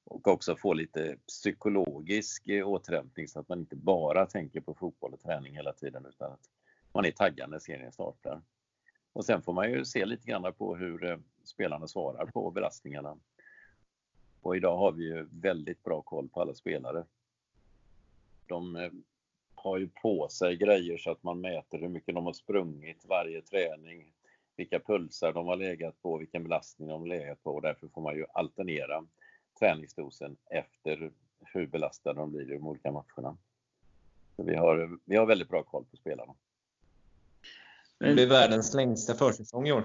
[0.05, 5.21] Och också få lite psykologisk återhämtning så att man inte bara tänker på fotboll och
[5.21, 6.51] träning hela tiden utan att
[6.93, 8.43] man är taggad när serien startar.
[9.13, 13.17] Och sen får man ju se lite grann på hur eh, spelarna svarar på belastningarna.
[14.41, 17.05] Och idag har vi ju väldigt bra koll på alla spelare.
[18.47, 18.91] De eh,
[19.55, 23.43] har ju på sig grejer så att man mäter hur mycket de har sprungit varje
[23.43, 24.13] träning,
[24.57, 28.03] vilka pulsar de har legat på, vilken belastning de har legat på och därför får
[28.03, 29.07] man ju alternera
[29.59, 33.37] träningsdosen efter hur belastade de blir i de olika matcherna.
[34.37, 36.35] Så vi, har, vi har väldigt bra koll på spelarna.
[37.99, 39.85] Det blir världens längsta försäsong i år.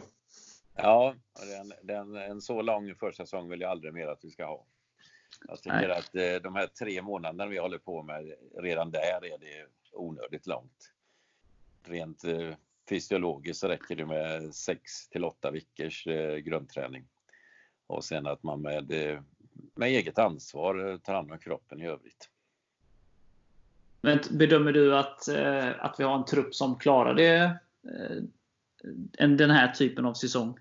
[0.75, 4.65] Ja, den, den, en så lång försäsong vill jag aldrig mer att vi ska ha.
[5.47, 5.91] Jag tycker Nej.
[5.91, 10.47] att eh, de här tre månaderna vi håller på med, redan där är det onödigt
[10.47, 10.93] långt.
[11.83, 12.53] Rent eh,
[12.89, 17.07] fysiologiskt så räcker det med 6 till 8 veckors eh, grundträning.
[17.87, 18.91] Och sen att man med,
[19.75, 22.29] med eget ansvar tar hand om kroppen i övrigt.
[24.01, 25.29] Men bedömer du att,
[25.79, 27.59] att vi har en trupp som klarar det
[29.17, 30.59] den här typen av säsong?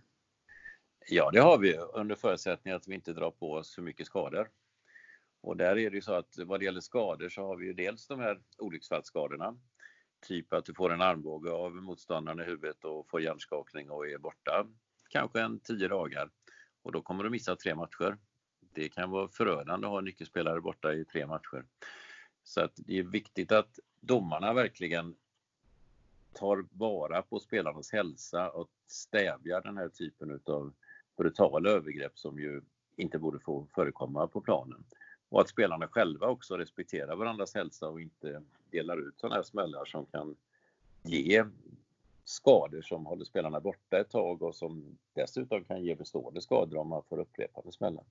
[1.11, 4.49] Ja, det har vi under förutsättning att vi inte drar på oss för mycket skador.
[5.49, 7.73] Och där är det ju så att vad det gäller skador så har vi ju
[7.73, 9.59] dels de här olycksfallsskadorna.
[10.21, 14.19] Typ att du får en armbåge av motståndaren i huvudet och får hjärnskakning och är
[14.19, 14.67] borta
[15.09, 16.31] kanske en tio dagar.
[16.83, 18.19] Och då kommer du missa tre matcher.
[18.73, 21.65] Det kan vara förödande att ha en nyckelspelare borta i tre matcher.
[22.45, 25.15] Så att det är viktigt att domarna verkligen
[26.33, 30.73] tar vara på spelarnas hälsa och stävjar den här typen av
[31.17, 32.63] brutala övergrepp som ju
[32.97, 34.85] inte borde få förekomma på planen.
[35.29, 39.85] Och att spelarna själva också respekterar varandras hälsa och inte delar ut sådana här smällar
[39.85, 40.37] som kan
[41.03, 41.45] ge
[42.25, 46.89] skador som håller spelarna borta ett tag och som dessutom kan ge bestående skador om
[46.89, 48.05] man får upprepade smällar.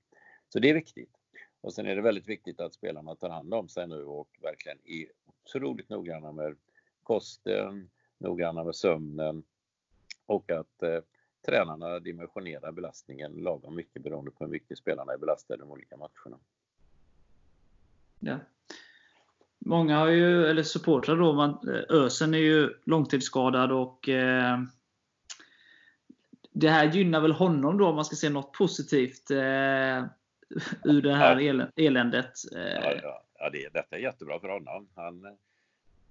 [0.50, 1.18] Så det är viktigt.
[1.62, 4.78] Och sen är det väldigt viktigt att spelarna tar hand om sig nu och verkligen
[4.86, 6.56] är otroligt noggranna med
[7.04, 9.44] kosten, noggranna med sömnen
[10.26, 11.00] och att eh,
[11.46, 15.98] tränarna dimensionerar belastningen lagom mycket beroende på hur mycket spelarna är belastade i de olika
[15.98, 16.40] matcherna.
[18.28, 18.40] Ja.
[19.60, 24.60] Många har ju, eller supportrar då, man, Ösen är ju långtidsskadad och eh,
[26.52, 30.04] det här gynnar väl honom då om man ska se något positivt eh,
[30.84, 31.68] ur det här ja.
[31.76, 32.32] eländet.
[32.56, 32.62] Eh.
[32.62, 34.88] Ja, ja, ja det, detta är jättebra för honom.
[34.96, 35.38] Han,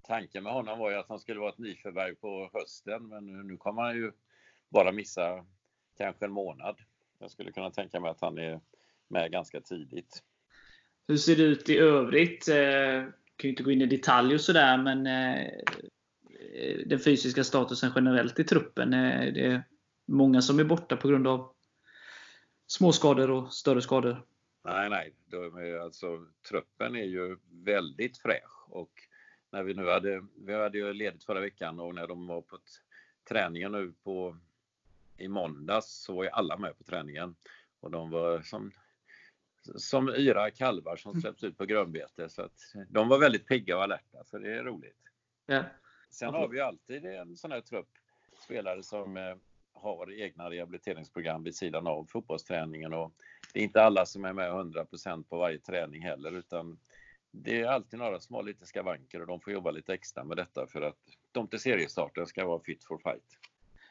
[0.07, 3.43] tanken med honom var ju att han skulle vara ett nyförvärv på hösten, men nu,
[3.43, 4.13] nu kommer han ju
[4.69, 5.45] bara missa
[5.99, 6.77] kanske en månad.
[7.19, 8.61] Jag skulle kunna tänka mig att han är
[9.09, 10.23] med ganska tidigt.
[11.09, 12.49] Hur ser det ut i övrigt?
[12.49, 17.45] Jag kan ju inte gå in i detalj och sådär, men eh, eh, den fysiska
[17.45, 18.91] statusen generellt i truppen.
[18.91, 19.63] Det är
[20.07, 21.55] många som är borta på grund av
[22.67, 24.27] småskador och större skador.
[24.65, 25.15] Nej, nej.
[25.31, 28.93] De är, alltså, truppen är ju väldigt fräsch och
[29.51, 32.59] när vi nu hade, vi hade ju ledigt förra veckan och när de var på
[33.29, 34.37] träningen nu på
[35.17, 37.37] i måndags så var ju alla med på träningen
[37.81, 38.73] och de var som
[39.77, 42.29] som yra kalvar som släpps ut på grönbete.
[42.29, 44.97] Så att de var väldigt pigga och alerta, så det är roligt.
[45.47, 45.65] Ja.
[46.11, 47.89] Sen har vi alltid en sån här trupp
[48.45, 49.35] spelare som eh,
[49.75, 53.13] har egna rehabiliteringsprogram vid sidan av fotbollsträningen och
[53.53, 56.79] det är inte alla som är med 100% på varje träning heller utan
[57.31, 60.37] det är alltid några som har lite skavanker och de får jobba lite extra med
[60.37, 60.99] detta för att
[61.33, 63.39] de till seriestarten ska vara fit for fight.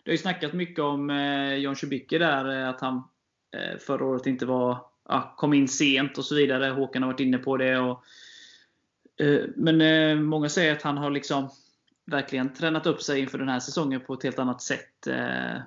[0.03, 3.03] Du har ju snackat mycket om eh, John Schubicki där, eh, att han
[3.79, 6.71] förra året inte var, ja, kom in sent och så vidare.
[6.71, 7.79] Håkan har varit inne på det.
[7.79, 8.03] Och,
[9.19, 11.49] eh, men eh, många säger att han har liksom
[12.05, 15.07] verkligen tränat upp sig inför den här säsongen på ett helt annat sätt.
[15.07, 15.61] Eh,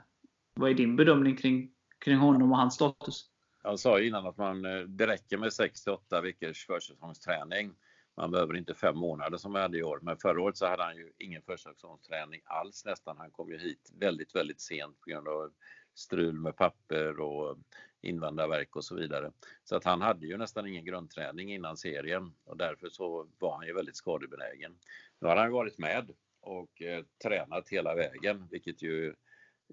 [0.54, 3.24] vad är din bedömning kring, kring honom och hans status?
[3.62, 4.62] Jag sa innan att man,
[4.96, 7.72] det räcker med 6-8 veckors försäsongsträning.
[8.16, 9.98] Man behöver inte fem månader som vi hade i år.
[10.02, 13.16] Men förra året så hade han ju ingen försäsongsträning alls nästan.
[13.18, 15.50] Han kom ju hit väldigt, väldigt sent på grund av
[15.94, 17.58] strul med papper och
[18.00, 19.32] invandrarverk och så vidare.
[19.64, 23.66] Så att han hade ju nästan ingen grundträning innan serien och därför så var han
[23.66, 24.78] ju väldigt skadebenägen.
[25.20, 29.14] Nu har han varit med och eh, tränat hela vägen, vilket ju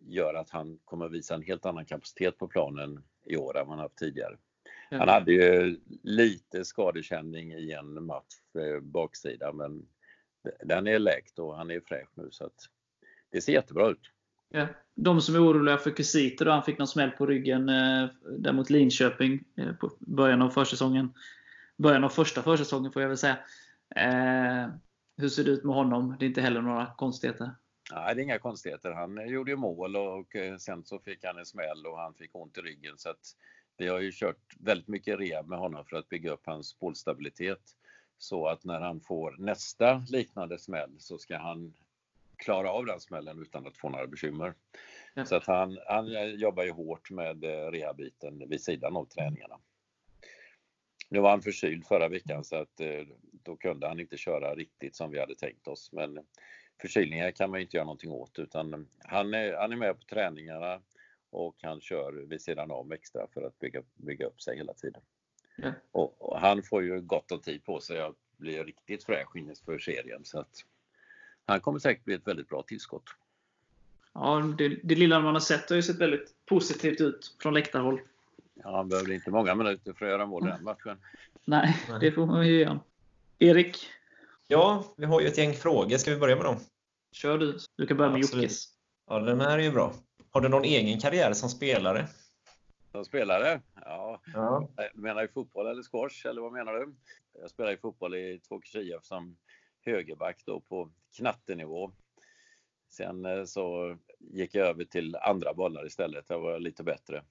[0.02, 3.80] gör att han kommer visa en helt annan kapacitet på planen i år än man
[3.80, 4.38] haft tidigare.
[4.90, 4.98] Ja.
[4.98, 9.88] Han hade ju lite skadekänning i en match eh, baksida, men
[10.64, 12.70] den är läkt och han är fräsch nu så att
[13.30, 14.12] det ser jättebra ut.
[14.50, 14.68] Ja.
[14.96, 18.70] De som är oroliga för Kusiter, han fick någon smäll på ryggen eh, där mot
[18.70, 21.14] Linköping eh, på början av försäsongen.
[21.78, 23.38] Början av första försäsongen får jag väl säga.
[23.96, 24.70] Eh,
[25.18, 26.16] hur ser det ut med honom?
[26.20, 27.52] Det är inte heller några konstigheter.
[27.92, 28.92] Nej, det är inga konstigheter.
[28.92, 32.36] Han gjorde ju mål och eh, sen så fick han en smäll och han fick
[32.36, 32.98] ont i ryggen.
[32.98, 33.36] Så att
[33.78, 37.62] vi har ju kört väldigt mycket rehab med honom för att bygga upp hans bollstabilitet.
[38.18, 41.74] Så att när han får nästa liknande smäll så ska han
[42.38, 44.54] klara av den smällen utan att få några bekymmer.
[45.14, 45.26] Ja.
[45.26, 49.60] Så att han, han jobbar ju hårt med eh, rehabiten vid sidan av träningarna.
[51.10, 54.96] Nu var han förkyld förra veckan så att eh, då kunde han inte köra riktigt
[54.96, 55.92] som vi hade tänkt oss.
[55.92, 56.20] Men
[56.82, 60.06] förkylningar kan man ju inte göra någonting åt utan han är, han är med på
[60.06, 60.82] träningarna
[61.30, 65.02] och han kör vid sidan av extra för att bygga, bygga upp sig hela tiden.
[65.56, 65.72] Ja.
[65.92, 69.80] Och, och han får ju gott om tid på sig att bli riktigt fräsch inför
[69.80, 70.66] serien så att
[71.46, 73.04] han kommer säkert bli ett väldigt bra tillskott.
[74.14, 78.02] Ja, det, det lilla man har sett har ju sett väldigt positivt ut från läktarhåll.
[78.54, 80.98] Ja, han behöver inte många minuter för att göra mål i den matchen.
[81.46, 82.84] Nej, det får man ju honom.
[83.40, 83.90] Erik,
[84.48, 85.98] Ja, vi har ju ett gäng frågor.
[85.98, 86.58] Ska vi börja med dem?
[87.12, 87.58] kör du.
[87.76, 88.44] Du kan börja med Absolut.
[88.44, 88.68] Jockes.
[89.08, 89.94] Ja, den här är ju bra.
[90.32, 92.08] Har du någon egen karriär som spelare?
[92.92, 93.62] Som spelare?
[93.82, 94.70] Ja, Ja.
[94.94, 96.96] du menar i fotboll eller squash eller vad menar du?
[97.42, 99.38] Jag spelade i fotboll i Tvååkers IF som
[99.86, 101.92] högerback då på knattenivå.
[102.90, 106.26] Sen eh, så gick jag över till andra bollar istället.
[106.30, 107.24] Jag var lite bättre.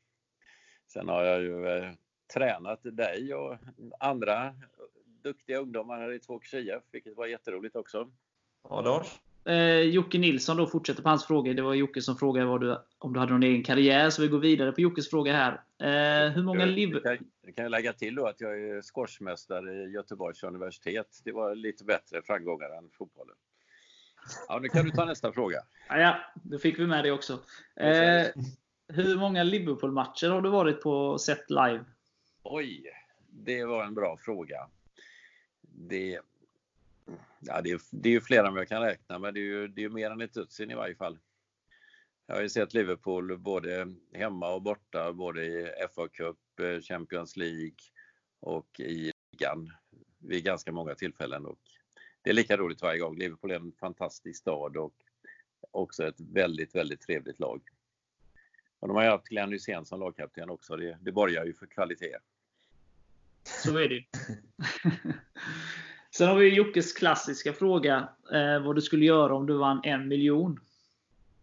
[0.87, 1.93] Sen har jag ju eh,
[2.35, 3.59] tränat dig och
[4.01, 4.55] andra
[5.07, 8.11] duktiga ungdomar här i Tvååkers IF, vilket var jätteroligt också.
[8.69, 9.21] Ja, Lars?
[9.47, 11.55] Eh, Jocke Nilsson då fortsätter på hans frågor.
[11.55, 14.39] Det var Jocke som frågade du, om du hade någon egen karriär, så vi går
[14.39, 15.53] vidare på Jockes fråga här.
[15.79, 16.91] Eh, hur många liv...
[16.93, 21.21] jag kan, jag kan lägga till då att jag är squashmästare i Göteborgs universitet.
[21.25, 23.37] Det var lite bättre framgångar än fotbollen.
[24.49, 25.59] Ja, nu kan du ta nästa fråga.
[25.89, 27.33] Ah, ja, då fick vi med det också.
[27.77, 28.27] Eh,
[28.89, 31.85] hur många Liverpool-matcher har du varit på och sett live?
[32.43, 32.93] Oj,
[33.31, 34.69] det var en bra fråga.
[35.61, 36.21] Det,
[37.41, 39.69] ja, det, är, det är ju fler än jag kan räkna, men det är ju,
[39.69, 41.19] det är mer än ett dussin i varje fall.
[42.27, 47.37] Jag har ju sett Liverpool både hemma och borta, både i FA Cup, eh, Champions
[47.37, 47.77] League
[48.41, 49.73] och i ligan
[50.19, 51.47] vid ganska många tillfällen.
[51.47, 51.59] Och
[52.23, 53.19] det är lika roligt varje gång.
[53.19, 54.95] Liverpool är en fantastisk stad och
[55.71, 57.63] också ett väldigt, väldigt trevligt lag.
[58.79, 60.77] Och de har ju haft Glenn Hysén som lagkapten också.
[60.77, 62.17] Det, det borgar ju för kvalitet.
[63.43, 64.05] Så är det.
[66.17, 68.09] Sen har vi Jockes klassiska fråga.
[68.33, 70.61] Eh, vad du skulle göra om du vann en miljon.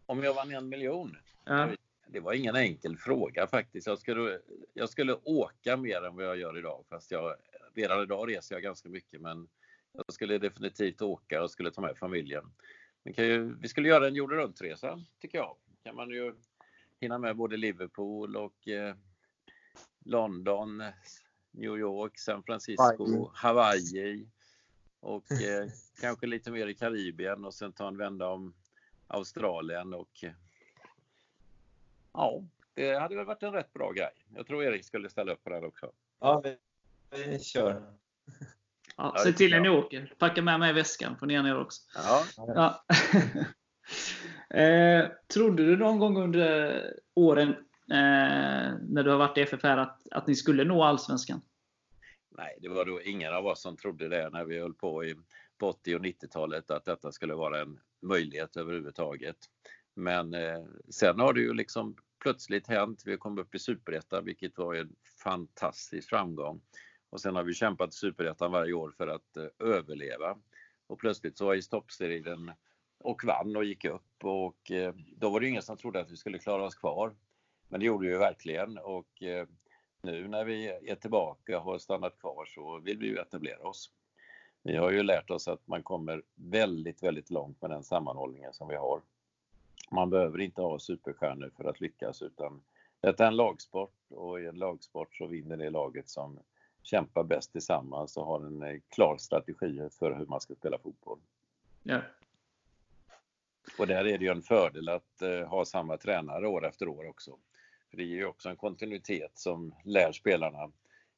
[0.06, 1.18] Om jag vann en miljon?
[1.46, 1.70] Ja.
[2.08, 3.88] Det var ingen enkel fråga faktiskt.
[3.88, 4.40] Jag skulle,
[4.74, 6.86] jag skulle åka mer än vad jag gör idag.
[6.90, 7.36] Fast jag,
[7.74, 9.22] redan idag reser jag ganska mycket.
[9.22, 9.48] Men
[9.94, 12.44] jag skulle definitivt åka och skulle ta med familjen.
[13.04, 15.56] Men kan ju, vi skulle göra en jorden runt-resa tycker jag.
[15.84, 16.34] Kan man ju
[17.00, 18.96] hinna med både Liverpool och eh,
[20.06, 20.84] London,
[21.52, 24.28] New York, San Francisco, Hawaii
[25.02, 25.68] och eh,
[26.02, 28.54] kanske lite mer i Karibien och sen ta en vända om
[29.08, 30.32] Australien och eh,
[32.14, 32.44] ja,
[32.74, 34.12] det hade väl varit en rätt bra grej.
[34.36, 35.92] Jag tror Erik skulle ställa upp på det också.
[36.20, 36.58] Ja, vi,
[37.28, 37.94] vi kör.
[38.98, 40.14] Ja, se till är när ni åker.
[40.18, 41.82] Packa med mig väskan får ni gärna göra också.
[41.96, 42.86] Ja, Ja.
[44.58, 46.84] eh, trodde du någon gång under
[47.14, 47.50] åren
[47.92, 51.42] eh, när du har varit i FFR att, att ni skulle nå Allsvenskan?
[52.38, 55.16] Nej, det var då ingen av oss som trodde det när vi höll på i,
[55.58, 59.38] på 80 och 90-talet att detta skulle vara en möjlighet överhuvudtaget.
[59.96, 63.04] Men eh, sen har det ju liksom plötsligt hänt.
[63.06, 66.62] Vi kom upp i Superettan, vilket var en fantastisk framgång.
[67.10, 70.38] Och sen har vi kämpat i Superettan varje år för att eh, överleva.
[70.88, 72.52] Och plötsligt så var i toppserien
[73.04, 76.18] och vann och gick upp och eh, då var det ingen som trodde att vi
[76.18, 77.16] skulle klara oss kvar.
[77.68, 79.48] Men det gjorde vi ju verkligen och eh,
[80.04, 83.92] nu när vi är tillbaka och har stannat kvar så vill vi ju etablera oss.
[84.64, 88.68] Vi har ju lärt oss att man kommer väldigt, väldigt långt med den sammanhållningen som
[88.68, 89.02] vi har.
[89.92, 92.62] Man behöver inte ha superstjärnor för att lyckas utan
[93.02, 96.40] detta är en lagsport och i en lagsport så vinner det laget som
[96.84, 101.20] kämpar bäst tillsammans och har en eh, klar strategi för hur man ska spela fotboll.
[101.84, 102.02] Ja.
[103.78, 107.10] Och där är det ju en fördel att eh, ha samma tränare år efter år
[107.10, 107.38] också.
[107.92, 110.72] För det är ju också en kontinuitet som lär spelarna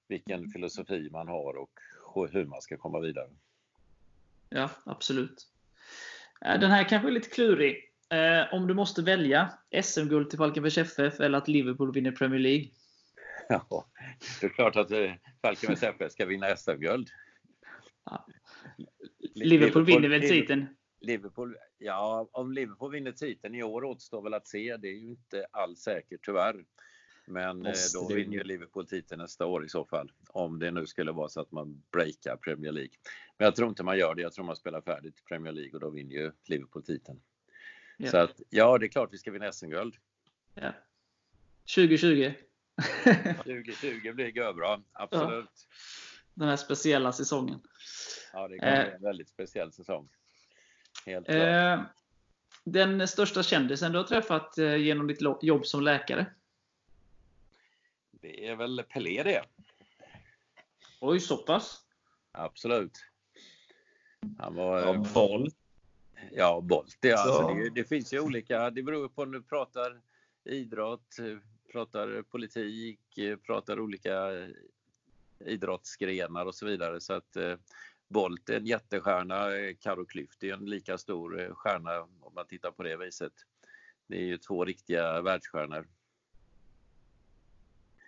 [0.08, 1.80] vilken filosofi man har och
[2.32, 3.30] hur man ska komma vidare.
[4.50, 5.48] Ja, absolut.
[6.46, 7.92] Eh, Den här kanske är lite klurig.
[8.10, 9.54] Eh, om du måste välja
[9.84, 12.68] SM-guld till Falkenbergs FF eller att Liverpool vinner Premier League?
[13.50, 13.86] Ja,
[14.42, 15.12] det är klart att eh,
[15.42, 17.10] Falkenbergs FF ska vinna SM-guld.
[18.06, 18.28] Ja.
[19.34, 20.68] Liverpool vinner väl titeln?
[21.04, 24.78] Liverpool, ja, om Liverpool vinner titeln i år återstår väl att se.
[24.78, 26.66] Det är ju inte alls säkert tyvärr.
[27.26, 30.12] Men eh, Måste då vinner ju Liverpool titeln nästa år i så fall.
[30.30, 32.94] Om det nu skulle vara så att man breakar Premier League.
[33.38, 34.22] Men jag tror inte man gör det.
[34.22, 37.22] Jag tror man spelar färdigt Premier League och då vinner ju Liverpool titeln.
[37.98, 38.12] Ja.
[38.12, 39.96] Så att, ja, det är klart vi ska vinna SM-guld.
[40.54, 40.74] Ja.
[41.76, 42.34] 2020.
[43.38, 45.68] 2020 blir görbra, absolut.
[46.34, 47.60] Den här speciella säsongen.
[48.34, 48.86] Ja, det kommer Eh.
[48.86, 50.10] bli en väldigt speciell säsong.
[51.06, 51.38] Helt klart.
[51.38, 51.82] Eh,
[52.64, 56.26] den största kändisen du har träffat eh, genom ditt jobb som läkare?
[58.12, 59.44] Det är väl Pelé det.
[61.00, 61.82] Oj, så pass?
[62.32, 63.06] Absolut.
[64.40, 64.80] Han var...
[64.80, 65.52] Ja, eh, boll.
[66.32, 66.98] Ja, Bolt.
[67.00, 67.54] Det, alltså, Så.
[67.54, 68.70] det, det finns ju olika.
[68.70, 70.02] Det beror på om du pratar
[70.44, 71.38] idrott, eh,
[71.72, 74.50] pratar politik, eh, pratar olika eh,
[75.46, 77.02] idrottsgrenar och så vidare.
[77.02, 77.56] Så att eh,
[78.08, 79.56] Bolt är en jättestjärna.
[79.56, 83.34] Eh, Karo Klyft är en lika stor eh, stjärna om man tittar på det viset.
[84.08, 85.88] Det är ju två riktiga världsstjärnor.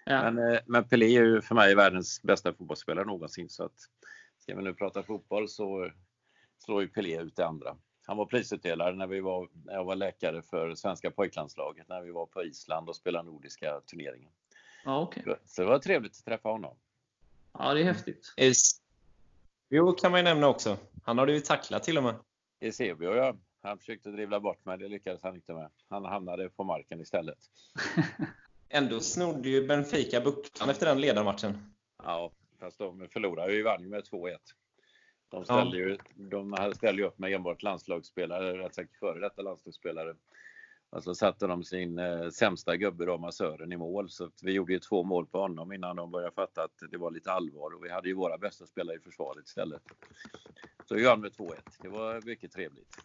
[0.05, 0.31] Ja.
[0.31, 3.49] Men, eh, men Pelé är ju för mig världens bästa fotbollsspelare någonsin.
[3.49, 3.79] Så att
[4.37, 5.91] ska vi nu prata fotboll så
[6.57, 7.77] slår ju Pelé ut det andra.
[8.05, 12.11] Han var prisutdelare när, vi var, när jag var läkare för svenska pojklandslaget när vi
[12.11, 14.31] var på Island och spelade nordiska turneringen.
[14.85, 15.23] Ja, okej.
[15.45, 16.77] Så det var trevligt att träffa honom.
[17.53, 18.33] Ja, det är häftigt.
[19.69, 20.77] Jo, kan man ju nämna också.
[21.03, 22.15] Han har du ju tacklat till och med.
[22.61, 23.35] Eusebio, ja.
[23.61, 25.71] Han försökte dribbla bort mig, det lyckades han inte med.
[25.89, 27.37] Han hamnade på marken istället.
[28.69, 31.75] Ändå snodde ju Benfica bucklan efter den ledarmatchen.
[32.03, 34.37] Ja, fast de förlorade ju, vann ju med 2-1.
[35.29, 39.41] De ställde, ju, de ställde ju upp med enbart landslagsspelare, eller rätt sagt före detta
[39.41, 40.15] landslagsspelare.
[40.95, 44.09] Och så satte de sin eh, sämsta gubbe då, massören, i mål.
[44.09, 47.11] Så vi gjorde ju två mål på honom innan de började fatta att det var
[47.11, 47.75] lite allvar.
[47.75, 49.81] Och vi hade ju våra bästa spelare i försvaret istället.
[50.85, 51.53] Så vi vann med 2-1.
[51.81, 52.95] Det var mycket trevligt.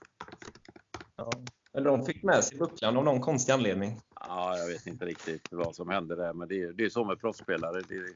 [1.17, 1.31] Ja.
[1.73, 4.01] Men de fick med sig bucklan av någon konstig anledning.
[4.21, 7.05] Ja, jag vet inte riktigt vad som hände där, men det är, det är så
[7.05, 7.83] med proffsspelare.
[7.89, 8.07] Det är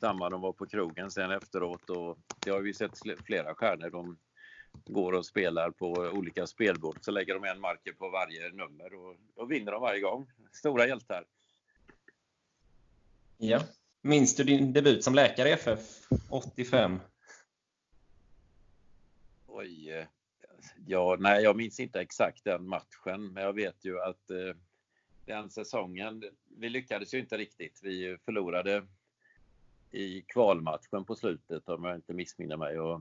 [0.00, 3.90] samma, de var på krogen sen efteråt och det har vi sett flera stjärnor.
[3.90, 4.16] De
[4.84, 9.16] går och spelar på olika spelbord, så lägger de en marker på varje nummer och
[9.36, 10.30] då vinner de varje gång.
[10.52, 11.24] Stora hjältar.
[13.38, 13.60] Ja.
[14.02, 15.80] Minns du din debut som läkare i FF
[16.28, 17.00] 85?
[19.46, 19.90] Oj.
[19.90, 20.06] eh,
[20.86, 24.56] Ja, nej, jag minns inte exakt den matchen, men jag vet ju att eh,
[25.26, 26.22] den säsongen,
[26.58, 27.80] vi lyckades ju inte riktigt.
[27.82, 28.86] Vi förlorade
[29.90, 32.80] i kvalmatchen på slutet om jag inte missminner mig.
[32.80, 33.00] Och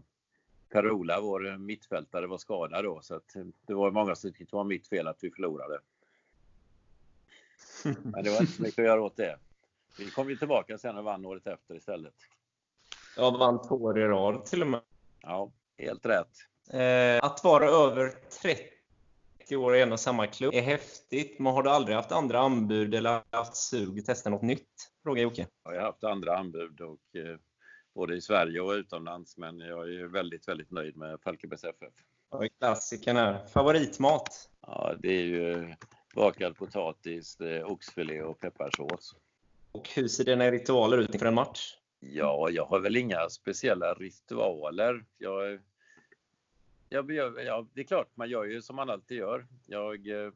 [0.71, 3.21] Per-Ola, vår mittfältare, var skadad då så
[3.67, 5.79] det var många som tyckte det var mitt fel att vi förlorade.
[7.83, 9.39] Men det var inte så mycket att göra åt det.
[9.97, 12.15] Vi kom ju tillbaka sen och vann året efter istället.
[13.17, 14.81] Jag vann två år i rad till och med.
[15.21, 16.37] Ja, helt rätt.
[16.73, 18.71] Eh, att vara över 30
[19.51, 22.39] 30 år i en och samma klubb är häftigt, men har du aldrig haft andra
[22.39, 24.91] anbud eller haft sug att testa något nytt?
[25.03, 25.47] Frågar Jocke.
[25.63, 27.37] Jag har haft andra anbud och eh,
[27.93, 31.93] både i Sverige och utomlands, men jag är väldigt, väldigt nöjd med Falkenbergs FF.
[32.31, 33.45] Är klassikern här?
[33.47, 34.49] Favoritmat?
[34.61, 35.73] Ja, det är ju
[36.15, 39.15] bakad potatis, oxfilé och pepparsås.
[39.71, 41.77] Och hur ser dina ritualer ut inför en match?
[41.99, 45.05] Ja, jag har väl inga speciella ritualer.
[45.17, 45.59] Jag,
[46.89, 49.47] jag, jag, ja, det är klart, man gör ju som man alltid gör.
[49.67, 50.31] Jag eh,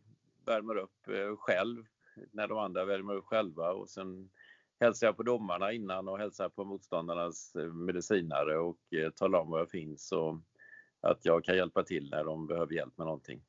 [0.45, 1.85] värmer upp eh, själv
[2.31, 4.29] när de andra värmer upp själva och sen
[4.79, 9.49] hälsar jag på domarna innan och hälsar på motståndarnas eh, medicinare och eh, talar om
[9.49, 10.37] var jag finns och
[11.01, 13.41] att jag kan hjälpa till när de behöver hjälp med någonting.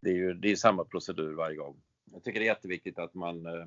[0.00, 1.82] Det är ju det är samma procedur varje gång.
[2.12, 3.66] Jag tycker det är jätteviktigt att man eh,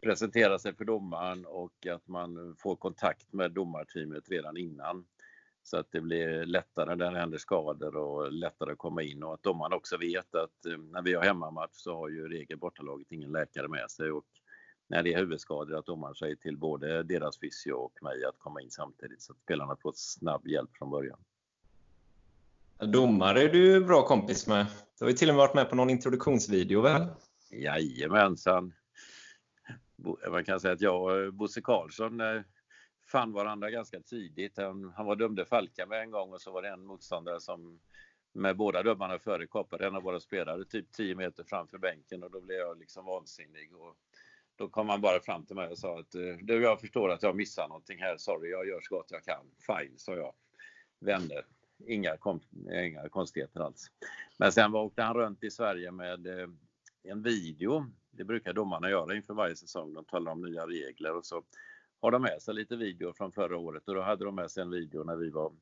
[0.00, 5.06] presenterar sig för domaren och att man får kontakt med domarteamet redan innan.
[5.62, 9.34] Så att det blir lättare när det händer skador och lättare att komma in och
[9.34, 13.32] att domaren också vet att när vi har hemmamatch så har ju regel bortalaget ingen
[13.32, 14.26] läkare med sig och
[14.86, 18.60] när det är huvudskador att domaren säger till både deras fysio och mig att komma
[18.60, 21.18] in samtidigt så att spelarna får snabb hjälp från början.
[22.78, 24.66] Domare är du bra kompis med.
[24.98, 27.06] Du har ju till och med varit med på någon introduktionsvideo väl?
[27.50, 28.72] Jajamensan.
[30.30, 32.42] Man kan säga att jag och Bosse Karlsson eh,
[33.06, 34.56] fann varandra ganska tidigt.
[34.56, 37.80] Han, han var dömde Falkenberg en gång och så var det en motståndare som
[38.32, 42.30] med båda dömarna före kapade en av våra spelare typ 10 meter framför bänken och
[42.30, 43.74] då blev jag liksom vansinnig.
[43.74, 43.96] Och
[44.56, 47.22] då kom han bara fram till mig och sa att eh, du, jag förstår att
[47.22, 48.16] jag missar någonting här.
[48.16, 49.46] Sorry, jag gör så gott jag kan.
[49.66, 50.34] Fine, sa jag.
[51.00, 51.46] Vänner.
[51.86, 52.40] Inga, kom,
[52.84, 53.90] inga konstigheter alls.
[54.38, 56.48] Men sen var, åkte han runt i Sverige med eh,
[57.02, 57.86] en video.
[58.10, 59.94] Det brukar domarna göra inför varje säsong.
[59.94, 61.42] De talar om nya regler och så
[62.00, 64.62] har de med sig lite videor från förra året och då hade de med sig
[64.62, 65.52] en video när vi var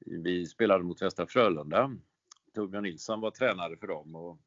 [0.00, 1.96] vi spelade mot Västra Frölunda.
[2.54, 4.38] Torbjörn Nilsson var tränare för dem och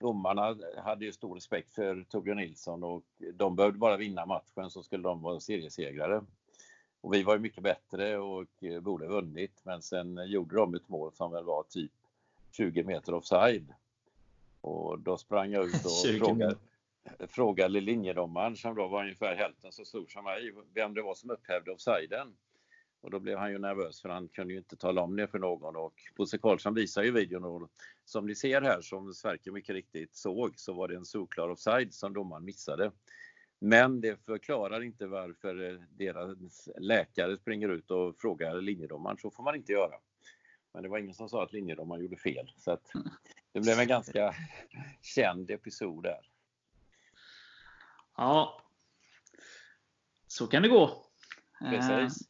[0.00, 4.82] domarna hade ju stor respekt för Torbjörn Nilsson och de behövde bara vinna matchen så
[4.82, 6.24] skulle de vara seriesegrare.
[7.00, 10.88] Och vi var ju mycket bättre och eh, borde vunnit men sen gjorde de ett
[10.88, 11.92] mål som väl var typ
[12.50, 13.74] 20 meter offside.
[14.60, 16.56] Och då sprang jag ut och 20 frågade,
[17.28, 21.30] frågade linjedomaren som då var ungefär hälften så stor som mig vem det var som
[21.30, 22.36] upphävde offsiden.
[23.00, 25.38] Och då blev han ju nervös för han kunde ju inte tala om det för
[25.38, 27.70] någon och Bosse Karlsson visar ju videon och
[28.04, 31.94] som ni ser här som Sverker mycket riktigt såg så var det en solklar offside
[31.94, 32.92] som domaren missade.
[33.58, 39.18] Men det förklarar inte varför eh, deras läkare springer ut och frågar linjedomaren.
[39.18, 39.94] Så får man inte göra.
[40.72, 42.52] Men det var ingen som sa att linjedomaren gjorde fel.
[42.56, 42.92] Så att
[43.52, 44.34] det blev en ganska
[45.02, 46.30] känd episod där.
[48.16, 48.62] Ja.
[50.26, 51.09] Så kan det gå.
[51.60, 52.28] Precis.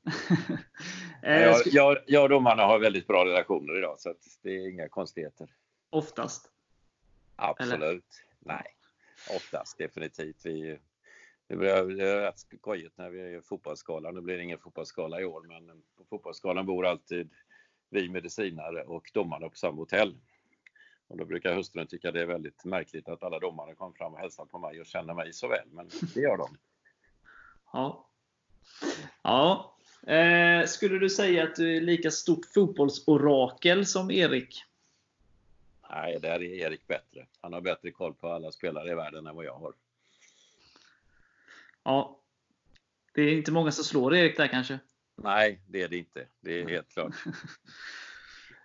[1.22, 4.68] Eh, Jag, sku- jag, jag och domarna har väldigt bra relationer idag så det är
[4.68, 5.48] inga konstigheter.
[5.90, 6.50] Oftast.
[7.36, 8.24] Absolut.
[8.38, 8.66] Nej,
[9.36, 10.46] oftast definitivt.
[10.46, 10.78] Vi,
[11.48, 14.14] det blir det är rätt skojigt när vi är fotbollsskalan.
[14.14, 17.30] Nu blir det ingen fotbollsskala i år, men på fotbollsskalan bor alltid
[17.90, 20.16] vi medicinare och domarna på samma hotell.
[21.08, 24.20] Och då brukar hustrun tycka det är väldigt märkligt att alla domare kommer fram och
[24.20, 26.56] hälsar på mig och känner mig så väl, men det gör de.
[27.72, 28.09] Ja.
[29.22, 29.74] Ja.
[30.06, 34.64] Eh, skulle du säga att du är lika stort fotbollsorakel som Erik?
[35.90, 37.26] Nej, där är Erik bättre.
[37.40, 39.72] Han har bättre koll på alla spelare i världen än vad jag har.
[41.82, 42.16] Ja.
[43.14, 44.78] Det är inte många som slår Erik där kanske?
[45.16, 46.26] Nej, det är det inte.
[46.40, 47.14] Det är helt klart.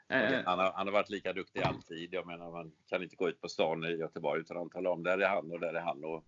[0.07, 2.13] Eh, Han har, han har varit lika duktig alltid.
[2.13, 5.03] Jag menar, man kan inte gå ut på stan i Göteborg utan att tala om
[5.03, 6.03] där är han och där är han.
[6.03, 6.25] Och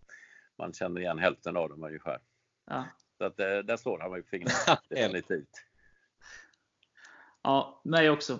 [0.55, 2.19] man känner igen hälften av dem ungefär.
[2.65, 2.85] ja.
[3.17, 4.81] Så att, eh, där slår han mig på fingrarna.
[4.89, 5.49] Definitivt.
[7.41, 8.33] ja, mig också.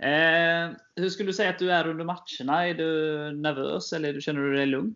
[0.00, 2.68] Eh, hur skulle du säga att du är under matcherna?
[2.68, 4.94] Är du nervös eller du- känner du dig lugn?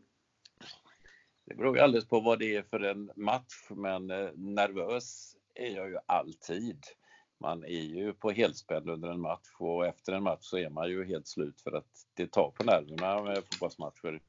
[1.46, 5.76] Det beror ju alldeles på vad det är för en match, men eh, nervös är
[5.76, 6.84] jag ju alltid.
[7.40, 10.88] Man är ju på helspänn under en match och efter en match så är man
[10.88, 14.20] ju helt slut för att det tar på nerverna med fotbollsmatcher.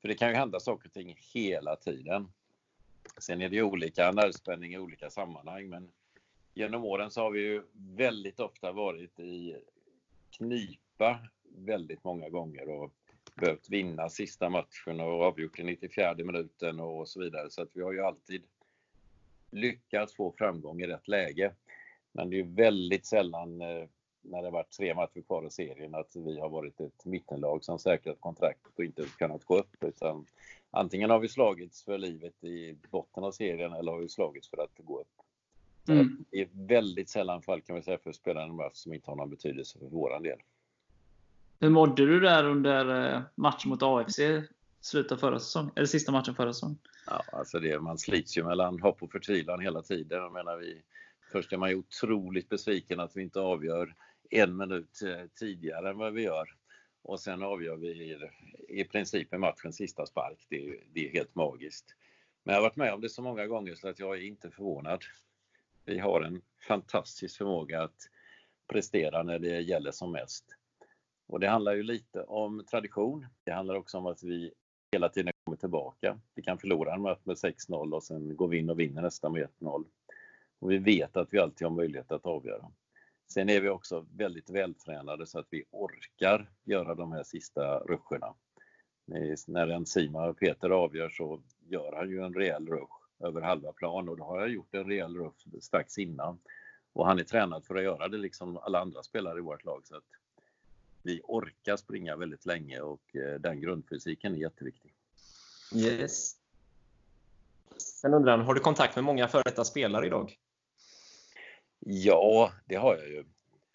[0.00, 2.32] För det kan ju hända saker och ting hela tiden.
[3.18, 5.92] Sen är det ju olika nervspänning i olika sammanhang, men
[6.54, 9.56] genom åren så har vi ju väldigt ofta varit i
[10.30, 11.18] knipa
[11.56, 12.92] väldigt många gånger och
[13.34, 17.50] behövt vinna sista matchen och avgjort i 94 minuten och så vidare.
[17.50, 18.42] Så att vi har ju alltid
[19.50, 21.54] lyckats få framgång i rätt läge.
[22.12, 23.88] Men det är ju väldigt sällan eh,
[24.22, 27.78] när det varit tre matcher kvar i serien att vi har varit ett mittenlag som
[27.78, 29.84] säkrat kontraktet och inte kunnat gå upp.
[29.84, 30.26] Utan
[30.70, 34.62] antingen har vi slagits för livet i botten av serien eller har vi slagits för
[34.62, 35.22] att gå upp.
[35.88, 36.24] Mm.
[36.30, 39.86] Det är väldigt sällan Falkenbergs FF spelar en match som inte har någon betydelse för
[39.86, 40.38] våran del.
[41.60, 44.20] Hur mådde du där under eh, matchen mot AFC?
[44.80, 46.78] Slutet förra säsongen, eller sista matchen förra säsongen?
[47.06, 50.18] Ja, alltså det, man slits ju mellan hopp och förtvivlan hela tiden.
[50.18, 50.82] Jag menar, vi,
[51.32, 53.94] först är man ju otroligt besviken att vi inte avgör
[54.40, 56.48] en minut eh, tidigare än vad vi gör.
[57.02, 58.18] Och sen avgör vi i,
[58.68, 60.46] i princip i matchens sista spark.
[60.48, 61.94] Det, är- det är helt magiskt.
[62.44, 64.50] Men jag har varit med om det så många gånger så att jag är inte
[64.50, 65.02] förvånad.
[65.84, 67.96] Vi har en fantastisk förmåga att
[68.68, 70.44] prestera när det gäller som mest.
[71.26, 73.26] Och det handlar ju lite om tradition.
[73.44, 74.52] Det handlar också om att vi
[74.92, 76.18] hela tiden kommer tillbaka.
[76.34, 79.28] Vi kan förlora en match med 6-0 och sen går vi in och vinner nästa
[79.30, 79.84] med 1-0.
[80.58, 82.70] Och vi vet att vi alltid har möjlighet att avgöra.
[83.32, 88.34] Sen är vi också väldigt vältränade så att vi orkar göra de här sista ruscherna.
[89.46, 94.08] När Enzima och Peter avgör så gör han ju en rejäl rush över halva plan
[94.08, 96.38] och då har jag gjort en rejäl rush strax innan.
[96.92, 99.86] Och han är tränad för att göra det liksom alla andra spelare i vårt lag.
[99.86, 100.04] Så att
[101.02, 104.94] vi orkar springa väldigt länge och eh, den grundfysiken är jätteviktig.
[105.74, 106.36] Yes.
[107.76, 110.36] Sen undrar han, har du kontakt med många före detta spelare idag?
[111.86, 113.24] Ja, det har jag ju.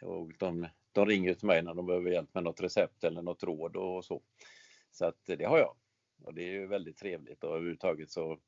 [0.01, 3.43] Och de, de ringer till mig när de behöver hjälp med något recept eller något
[3.43, 4.21] råd och så.
[4.91, 5.75] Så att det har jag.
[6.23, 8.39] Och det är ju väldigt trevligt och överhuvudtaget så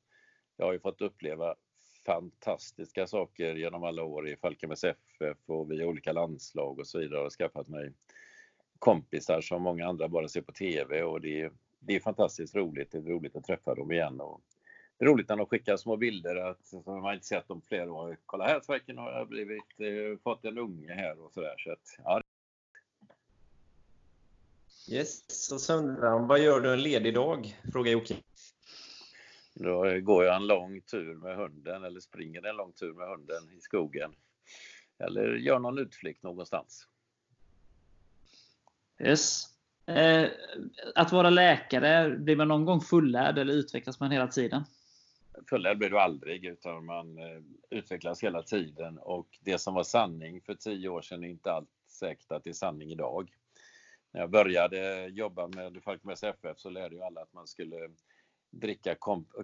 [0.56, 1.54] jag har ju fått uppleva
[2.06, 7.20] fantastiska saker genom alla år i Falkenbergs FF och via olika landslag och så vidare
[7.20, 7.92] och skaffat mig
[8.78, 12.90] kompisar som många andra bara ser på TV och det är, det är fantastiskt roligt.
[12.90, 14.40] Det är roligt att träffa dem igen och
[15.00, 18.16] roligt när de skickar små bilder att som man inte sett dem flera år.
[18.26, 21.54] Kolla här Sverken har jag blivit, eh, fått en unge här och sådär.
[21.58, 22.22] Så att, ja,
[24.90, 25.52] Yes.
[25.52, 27.60] Och han, vad gör du en ledig dag?
[27.72, 28.16] Frågar Jocke.
[29.54, 33.50] då går jag en lång tur med hunden eller springer en lång tur med hunden
[33.58, 34.12] i skogen.
[34.98, 36.86] Eller gör någon utflykt någonstans.
[38.98, 39.44] Yes.
[39.86, 40.28] Eh,
[40.94, 44.64] att vara läkare, blir man någon gång fullärd eller utvecklas man hela tiden?
[45.50, 50.40] Fullärd blir du aldrig utan man eh, utvecklas hela tiden och det som var sanning
[50.40, 53.32] för tio år sedan är inte allt säkert att det är sanning idag.
[54.12, 57.90] När jag började jobba med Falkenbergs FF så lärde ju alla att man skulle
[58.50, 58.96] dricka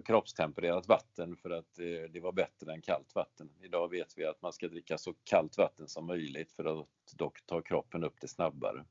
[0.05, 1.73] kroppstempererat vatten för att
[2.09, 3.49] det var bättre än kallt vatten.
[3.61, 7.45] Idag vet vi att man ska dricka så kallt vatten som möjligt för att dock
[7.45, 8.85] ta kroppen upp det snabbare.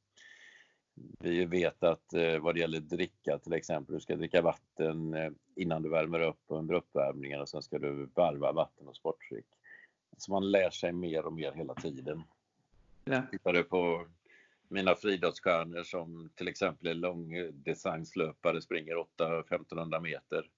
[1.18, 5.30] Vi vet att eh, vad det gäller dricka till exempel, du ska dricka vatten eh,
[5.54, 9.46] innan du värmer upp och under uppvärmningen och sen ska du varva vatten och sportdryck.
[10.16, 12.22] Så man lär sig mer och mer hela tiden.
[13.04, 13.22] Ja.
[13.30, 14.06] Tittar du på
[14.68, 20.50] mina friidrottsstjärnor som till exempel är långdistanslöpare, springer 8-1500 meter,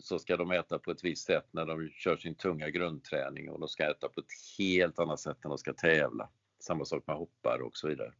[0.00, 3.60] så ska de äta på ett visst sätt när de kör sin tunga grundträning och
[3.60, 6.28] de ska äta på ett helt annat sätt när de ska tävla.
[6.60, 8.12] Samma sak med hoppare och så vidare.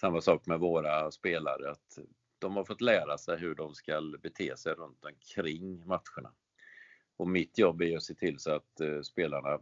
[0.00, 1.98] Samma sak med våra spelare, att
[2.38, 6.32] de har fått lära sig hur de ska bete sig runt omkring matcherna.
[7.16, 9.58] Och mitt jobb är att se till så att eh, spelarna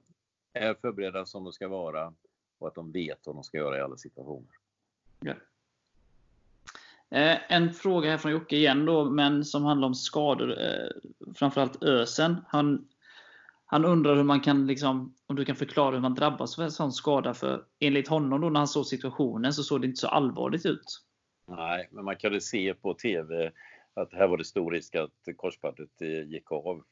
[0.53, 2.15] är förberedda som de ska vara
[2.59, 4.51] och att de vet vad de ska göra i alla situationer.
[5.21, 5.35] Ja.
[7.11, 10.59] Eh, en fråga här från Jocke igen då, men som handlar om skador.
[10.61, 10.89] Eh,
[11.35, 12.37] framförallt Ösen.
[12.49, 12.89] Han,
[13.75, 16.71] han undrar hur man kan, liksom, om du kan förklara hur man drabbas av en
[16.71, 17.35] sån skada.
[17.35, 21.05] För enligt honom då, när han såg situationen så såg det inte så allvarligt ut.
[21.49, 23.53] Nej, men man kunde se på TV
[23.95, 26.83] att här var det stor risk att korsbandet eh, gick av.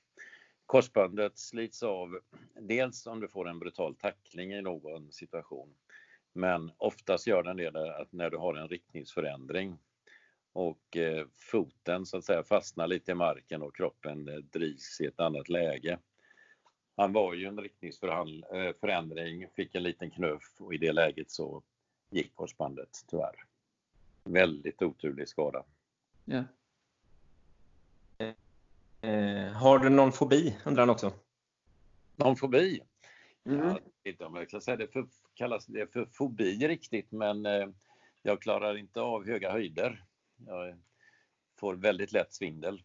[0.66, 2.18] Korsbandet slits av
[2.60, 5.74] dels om du får en brutal tackling i någon situation.
[6.32, 9.78] Men oftast gör den det att när du har en riktningsförändring
[10.52, 15.06] och eh, foten så att säga fastnar lite i marken och kroppen eh, drivs i
[15.06, 15.98] ett annat läge.
[16.96, 21.62] Han var ju en riktningsförändring, fick en liten knuff och i det läget så
[22.10, 23.44] gick korsbandet tyvärr.
[24.24, 25.64] Väldigt oturlig skada.
[26.24, 26.44] Ja.
[29.00, 30.56] Eh, har du någon fobi?
[30.64, 31.12] Undrar han också.
[32.16, 32.80] Någon fobi?
[33.44, 33.58] Mm.
[33.58, 37.46] Jag vet inte om jag kan säga det för, kallas det för fobi riktigt, men
[37.46, 37.68] eh,
[38.22, 40.04] jag klarar inte av höga höjder.
[40.46, 40.78] Jag
[41.58, 42.82] får väldigt lätt svindel.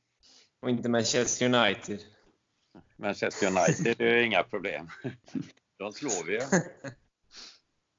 [0.60, 2.00] Och inte Manchester United.
[2.96, 4.88] Manchester United det är inga problem.
[5.78, 6.42] De slår vi ju.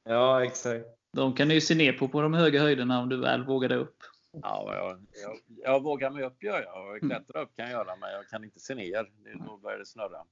[0.04, 0.86] Ja, exakt.
[1.12, 3.78] De kan ju se ner på på de höga höjderna om du väl vågar dig
[3.78, 3.96] upp.
[4.42, 6.94] Ja, jag, jag, jag vågar mig upp gör jag.
[6.94, 9.10] Och klättra upp kan jag göra, men jag kan inte se ner.
[9.24, 10.24] Det, då börjar det snurra.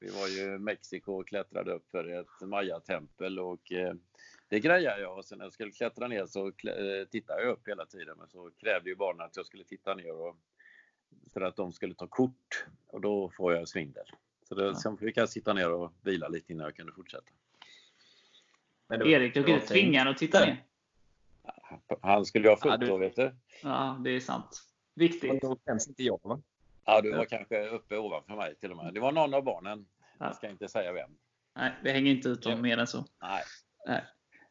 [0.00, 3.94] Vi var ju i Mexiko och klättrade upp för ett Maya-tempel och eh,
[4.48, 5.18] det grejade jag.
[5.18, 8.18] Och sen när jag skulle klättra ner så klä, eh, tittade jag upp hela tiden.
[8.18, 10.36] Men så krävde ju barnen att jag skulle titta ner och,
[11.32, 12.66] för att de skulle ta kort.
[12.86, 14.06] Och då får jag svindel.
[14.48, 14.74] Så då, Ja.
[14.74, 17.24] sen fick jag sitta ner och vila lite innan jag kunde fortsätta.
[18.88, 20.64] Men då- Erik, du inte tvinga honom att titta ner.
[22.02, 23.34] Han skulle ju ha Ja, fullt du- då, vet du.
[23.62, 24.62] Ja, det är sant.
[24.94, 25.42] Men Viktigt.
[25.42, 26.40] då känns inte jag va?
[26.84, 28.94] Ja, du var kanske uppe ovanför mig till och med.
[28.94, 29.86] Det var någon av barnen.
[30.18, 30.26] Ja.
[30.26, 31.10] Jag ska inte säga vem.
[31.56, 32.58] Nej, vi hänger inte ut dem Ja.
[32.62, 33.04] mer än så.
[33.22, 33.42] Nej.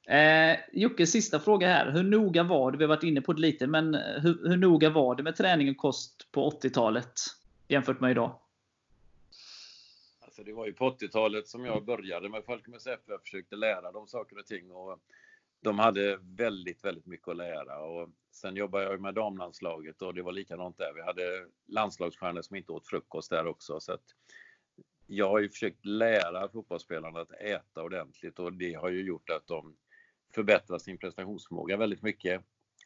[0.08, 1.92] Eh, Jocke, sista fråga här.
[1.92, 4.58] Hur noga var det, vi har varit inne på det lite, men eh, hur, hur
[4.58, 7.14] noga var det med träning och kost på 80-talet
[7.68, 8.40] jämfört med idag?
[10.22, 13.04] Alltså det var ju på 80-talet som jag började med Falkenbergs FF.
[13.08, 14.72] Jag försökte lära dem saker och ting.
[14.72, 15.00] Och
[15.62, 17.80] de hade väldigt, väldigt mycket att lära.
[17.80, 20.94] Och sen jobbade jag med damlandslaget och det var likadant där.
[20.94, 23.80] Vi hade landslagsstjärnor som inte åt frukost där också.
[23.80, 24.16] Så att
[25.08, 29.48] jag har ju försökt lära fotbollsspelarna att äta ordentligt och det har ju gjort att
[29.48, 29.76] de
[30.36, 32.42] förbättrar sin prestationsförmåga väldigt mycket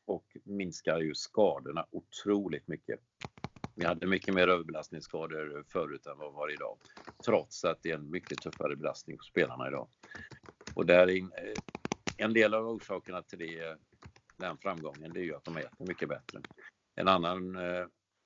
[0.05, 2.99] och minskar ju skadorna otroligt mycket.
[3.75, 6.77] Vi hade mycket mer överbelastningsskador förut än vad vi har idag.
[7.25, 9.87] Trots att det är en mycket tuffare belastning på spelarna idag.
[10.73, 11.23] Och där eh,
[12.17, 13.77] en, del av orsakerna till det,
[14.37, 16.41] den framgången, det är ju att de äter mycket bättre.
[16.95, 17.85] En annan eh,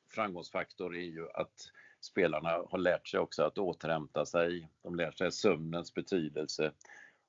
[0.09, 4.69] framgångsfaktor är ju att spelarna har lärt sig också att återhämta sig.
[4.83, 6.71] De lär sig sömnens betydelse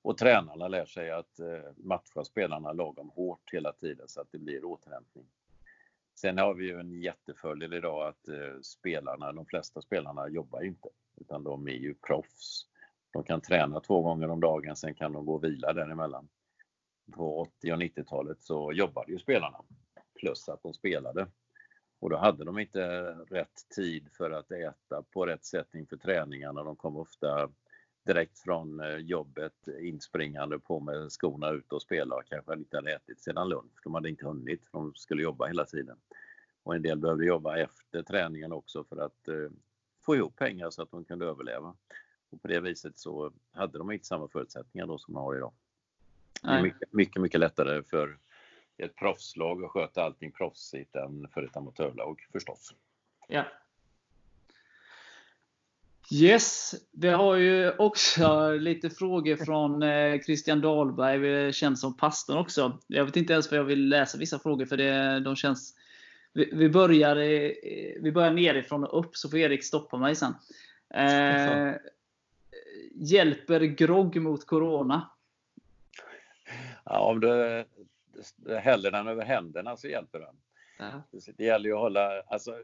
[0.07, 4.39] och tränarna lär sig att eh, matcha spelarna lagom hårt hela tiden så att det
[4.39, 5.27] blir återhämtning.
[6.15, 10.89] Sen har vi ju en jättefördel idag att eh, spelarna, de flesta spelarna jobbar inte
[11.17, 12.67] utan de är ju proffs.
[13.13, 16.29] De kan träna två gånger om dagen, sen kan de gå och vila däremellan.
[17.13, 19.59] På 80 och 90-talet så jobbade ju spelarna
[20.21, 21.27] plus att de spelade.
[22.01, 22.81] Och då hade de inte
[23.31, 26.63] rätt tid för att äta på rätt sätt inför träningarna.
[26.63, 27.51] De kom ofta
[28.07, 32.93] direkt från eh, jobbet inspringande på med skorna ut och spela och kanske inte hade
[32.93, 33.81] ätit sedan lunch.
[33.85, 35.97] De hade inte hunnit, de skulle jobba hela tiden.
[36.63, 39.51] Och en del behövde jobba efter träningen också för att eh,
[40.03, 41.75] få ihop pengar så att de kunde överleva.
[42.31, 45.53] Och på det viset så hade de inte samma förutsättningar då som de har idag.
[46.43, 48.19] Det är mycket, mycket, mycket lättare för
[48.77, 52.75] ett proffslag att sköta allting proffsigt än för ett amatörlag förstås.
[53.29, 53.45] Ja.
[56.11, 62.79] Yes, vi har ju också lite frågor från eh, Christian Dahlberg, känd som pastorn också.
[62.87, 65.75] Jag vet inte ens vad jag vill läsa vissa frågor för det, de känns...
[66.33, 67.17] Vi, vi, börjar,
[68.03, 70.35] vi börjar nerifrån och upp så får Erik stoppa mig sen.
[70.95, 71.75] Eh,
[72.95, 75.11] hjälper grogg mot Corona?
[76.85, 77.65] Ja, om du
[78.61, 80.37] häller den över händerna så hjälper den.
[80.79, 81.03] Ja.
[81.37, 82.59] Det gäller ju att hålla, alltså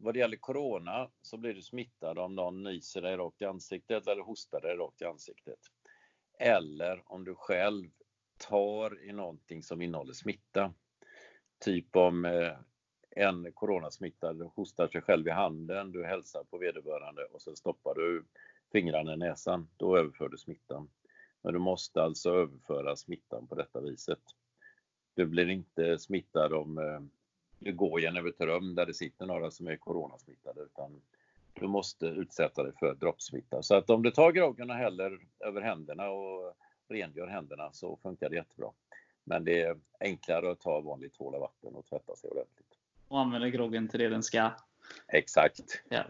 [0.00, 4.06] vad det gäller Corona så blir du smittad om någon nyser dig rakt i ansiktet
[4.06, 5.58] eller hostar dig rakt i ansiktet.
[6.38, 7.90] Eller om du själv
[8.38, 10.74] tar i någonting som innehåller smitta.
[11.58, 12.52] Typ om eh,
[13.10, 18.24] en coronasmittad hostar sig själv i handen, du hälsar på vederbörande och sen stoppar du
[18.72, 19.68] fingrarna i näsan.
[19.76, 20.90] Då överför du smittan.
[21.42, 24.22] Men du måste alltså överföra smittan på detta viset.
[25.14, 27.00] Du blir inte smittad om eh,
[27.58, 31.00] du går genom ett rum där det sitter några som är coronasmittade utan
[31.54, 33.62] du måste utsätta dig för droppsmitta.
[33.62, 36.54] Så att om du tar groggen och häller över händerna och
[36.88, 38.70] rengör händerna så funkar det jättebra.
[39.24, 42.78] Men det är enklare att ta vanligt tvål och vatten och tvätta sig ordentligt.
[43.08, 44.50] Och använder groggen till det den ska.
[45.08, 45.82] Exakt.
[45.88, 46.04] Ja.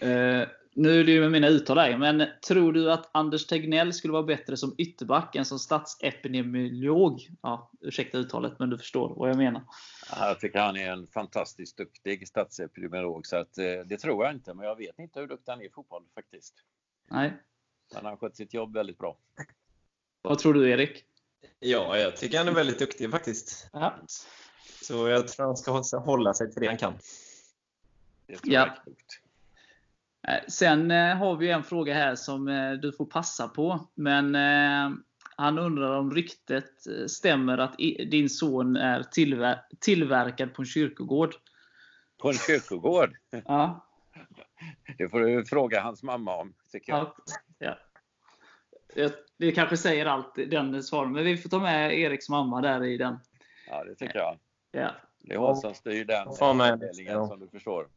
[0.00, 3.92] Eh, nu är det ju med mina uttal här, men tror du att Anders Tegnell
[3.92, 7.28] skulle vara bättre som ytterback än som statsepidemiolog?
[7.42, 9.62] Ja, ursäkta uttalet, men du förstår vad jag menar.
[10.10, 14.54] Jag tycker han är en fantastiskt duktig statsepidemiolog så att, eh, det tror jag inte.
[14.54, 16.54] Men jag vet inte hur duktig han är i fotboll faktiskt.
[17.10, 17.32] Nej.
[17.92, 19.18] Men han har skött sitt jobb väldigt bra.
[20.22, 21.04] Vad tror du, Erik?
[21.58, 23.68] Ja, jag tycker han är väldigt duktig faktiskt.
[23.72, 23.94] Ja.
[24.82, 26.94] Så jag tror han ska hålla sig till det han kan.
[28.26, 28.60] Det tror Ja.
[28.60, 29.20] jag är klokt.
[30.28, 33.88] Eh, Sen eh, har vi en fråga här som eh, du får passa på.
[33.94, 34.34] Men
[35.36, 36.70] han undrar om ryktet
[37.06, 37.78] stämmer att
[38.10, 41.34] din son är tillver tillverkad på en kyrkogård.
[42.18, 43.16] På en kyrkogård.
[43.44, 43.82] Ja.
[44.98, 47.12] Det får du fråga hans mamma om, tycker jag.
[47.58, 47.78] ja.
[49.36, 51.12] Det kanske säger allt, den svaren.
[51.12, 53.18] Men vi får ta med Eriks mamma där i den.
[53.68, 54.38] Ja, det tycker jag.
[54.72, 54.90] Ja.
[55.18, 57.88] Det är hon som styr den avdelningen som du förstår.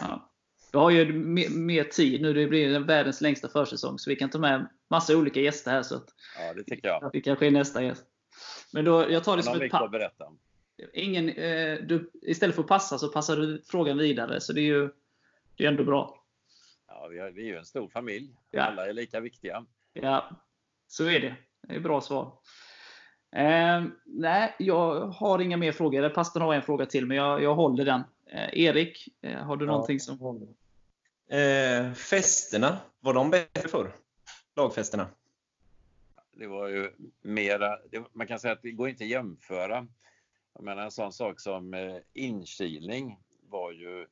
[0.00, 0.31] Ja.
[0.72, 2.32] Vi har ju mer, mer tid nu.
[2.32, 3.98] Det blir världens längsta försäsong.
[3.98, 5.82] Så vi kan ta med massa olika gäster här.
[5.82, 6.08] Så att
[6.38, 7.10] Ja, det tycker jag.
[7.12, 8.04] det kanske är nästa gäst.
[8.72, 10.24] Men då, jag tar det som ett berätta.
[10.92, 14.40] Ingen, eh, du, istället för att passa så passar du frågan vidare.
[14.40, 14.90] Så det är ju
[15.56, 16.24] det är ändå bra.
[16.88, 18.36] Ja, vi, har, vi är ju en stor familj.
[18.50, 18.62] Ja.
[18.62, 19.66] Alla är lika viktiga.
[19.92, 20.30] Ja,
[20.86, 21.34] så är det.
[21.68, 22.32] Det är bra svar.
[23.36, 26.08] Eh, nej, jag har inga mer frågor.
[26.08, 28.00] Pastorn har en fråga till, men jag, jag håller den.
[28.32, 30.54] Eh, Erik, eh, har du någonting som...
[31.32, 33.92] Eh, festerna, var de bättre förr?
[34.56, 35.08] Lagfesterna?
[36.32, 39.86] det var ju mera, det, man kan säga att det går inte att jämföra.
[40.54, 43.18] Jag menar en sån sak som eh, inkilning
[43.48, 44.06] var ju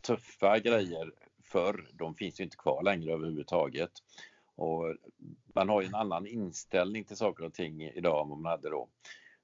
[0.00, 1.12] tuffa grejer
[1.42, 1.88] förr.
[1.92, 3.92] De finns ju inte kvar längre överhuvudtaget.
[4.54, 4.96] Och
[5.54, 8.70] man har ju en annan inställning till saker och ting idag än vad man hade
[8.70, 8.88] då.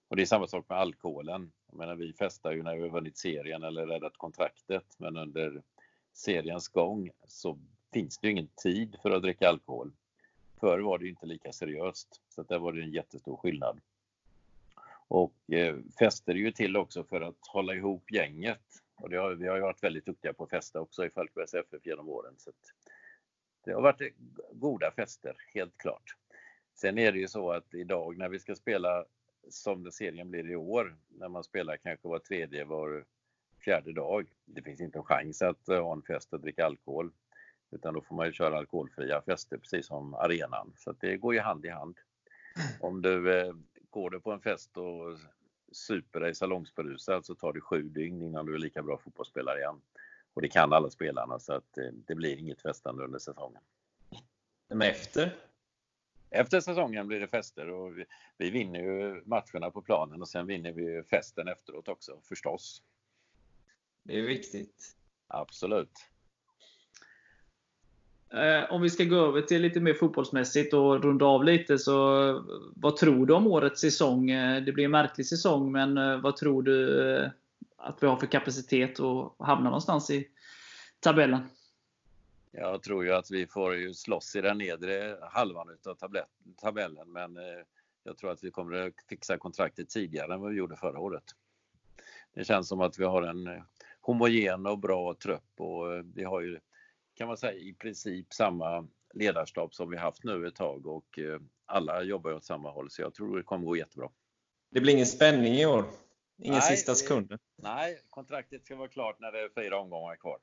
[0.08, 1.52] Och det är samma sak med alkoholen.
[1.66, 5.62] Jag menar, vi festar ju när vi har vunnit serien eller räddat kontraktet, men under
[6.14, 7.58] seriens gång så
[7.92, 9.92] finns det ju ingen tid för att dricka alkohol.
[10.60, 13.80] Förr var det ju inte lika seriöst, så att där var det en jättestor skillnad.
[15.08, 18.82] Och eh, fester är ju till också för att hålla ihop gänget.
[18.96, 21.54] Och det har, vi har ju varit väldigt duktiga på att festa också i Falkenbergs
[21.54, 22.34] FF genom åren.
[22.38, 22.72] Så att
[23.64, 24.14] det har varit
[24.52, 26.16] goda fester, helt klart.
[26.74, 29.04] Sen är det ju så att idag när vi ska spela
[29.48, 33.04] som den serien blir i år, när man spelar kanske var tredje, var
[33.64, 34.26] fjärde dag.
[34.44, 37.10] Det finns inte en chans att ha en fest och dricka alkohol.
[37.70, 40.72] Utan då får man ju köra alkoholfria fester precis som arenan.
[40.76, 41.98] Så det går ju hand i hand.
[42.80, 43.54] Om du eh,
[43.90, 45.18] går du på en fest och
[45.72, 49.80] super dig salongsberusad så tar det sju dygn innan du är lika bra fotbollsspelare igen.
[50.34, 53.62] Och det kan alla spelarna så att eh, det blir inget festande under säsongen.
[54.68, 55.36] Men efter?
[56.30, 58.04] Efter säsongen blir det fester och vi,
[58.38, 62.82] vi vinner ju matcherna på planen och sen vinner vi festen efteråt också förstås.
[64.04, 64.96] Det är viktigt.
[65.28, 65.92] Absolut.
[68.32, 71.94] Eh, Om vi ska gå över till lite mer fotbollsmässigt och runda av lite, så
[72.76, 74.30] vad tror du om årets säsong?
[74.30, 77.30] Eh, Det blir en märklig säsong, men eh, vad tror du eh,
[77.76, 80.28] att vi har för kapacitet att hamna någonstans i
[81.00, 81.48] tabellen?
[82.50, 85.66] Jag tror ju att vi får ju slåss i den nedre halvan
[86.00, 87.64] tablett, tabellen men eh,
[88.04, 91.24] jag tror att vi kommer att fixa kontraktet tidigare än vad vi gjorde förra året.
[92.34, 93.62] Det känns som att vi har en
[94.04, 96.60] eh, homogen och bra trupp och eh, vi har ju
[97.14, 101.40] kan man säga i princip samma ledarstab som vi haft nu ett tag och eh,
[101.66, 104.10] alla jobbar åt samma håll så jag tror det kommer gå jättebra.
[104.70, 105.84] Det blir ingen spänning i år.
[106.38, 107.38] Ingen Nej, sista sekunder.
[107.56, 110.38] Nej, kontraktet ska vara klart när det är fyra omgångar kvar.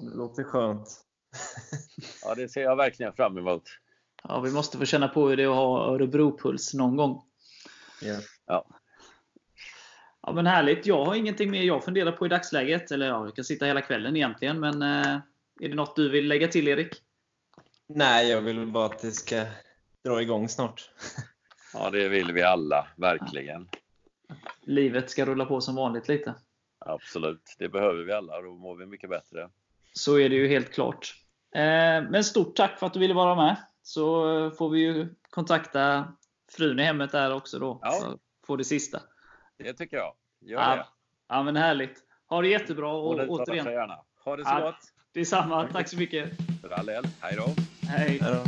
[0.00, 0.88] Det låter skönt.
[2.24, 3.62] Ja, det ser jag verkligen fram emot.
[4.22, 7.22] Ja, vi måste få känna på hur det är att ha Örebro-puls någon gång.
[8.02, 8.20] Ja.
[8.46, 8.79] Ja.
[10.22, 10.86] Ja, men härligt.
[10.86, 12.90] Jag har ingenting mer jag funderar på i dagsläget.
[12.90, 14.60] Eller ja, vi kan sitta hela kvällen egentligen.
[14.60, 15.20] Men eh,
[15.60, 17.02] är det något du vill lägga till Erik?
[17.86, 19.44] Nej, jag vill bara att det ska
[20.04, 20.90] dra igång snart.
[21.72, 23.68] Ja, det vill vi alla, verkligen.
[24.62, 26.34] Livet ska rulla på som vanligt lite.
[26.78, 29.48] Absolut, det behöver vi alla och då mår vi mycket bättre.
[29.92, 31.14] Så är det ju helt klart.
[31.54, 33.56] Eh, men stort tack för att du ville vara med.
[33.82, 36.12] Så eh, får vi ju kontakta
[36.52, 37.78] frun i hemmet där också då.
[37.82, 37.90] Ja.
[37.90, 39.00] Så får det sista.
[39.64, 40.14] Det tycker jag.
[40.40, 40.86] Gör Ja, det.
[41.28, 41.98] ja, men härligt.
[42.28, 43.98] Ha det jättebra och Och återigen, gärna.
[44.24, 44.60] Ha det så Ja.
[44.60, 44.76] gott.
[45.14, 45.68] detsamma.
[45.72, 46.30] Tack så mycket.
[46.62, 47.04] För all del.
[47.20, 47.46] Hej då.
[47.88, 48.18] Hej.
[48.22, 48.44] Hej då.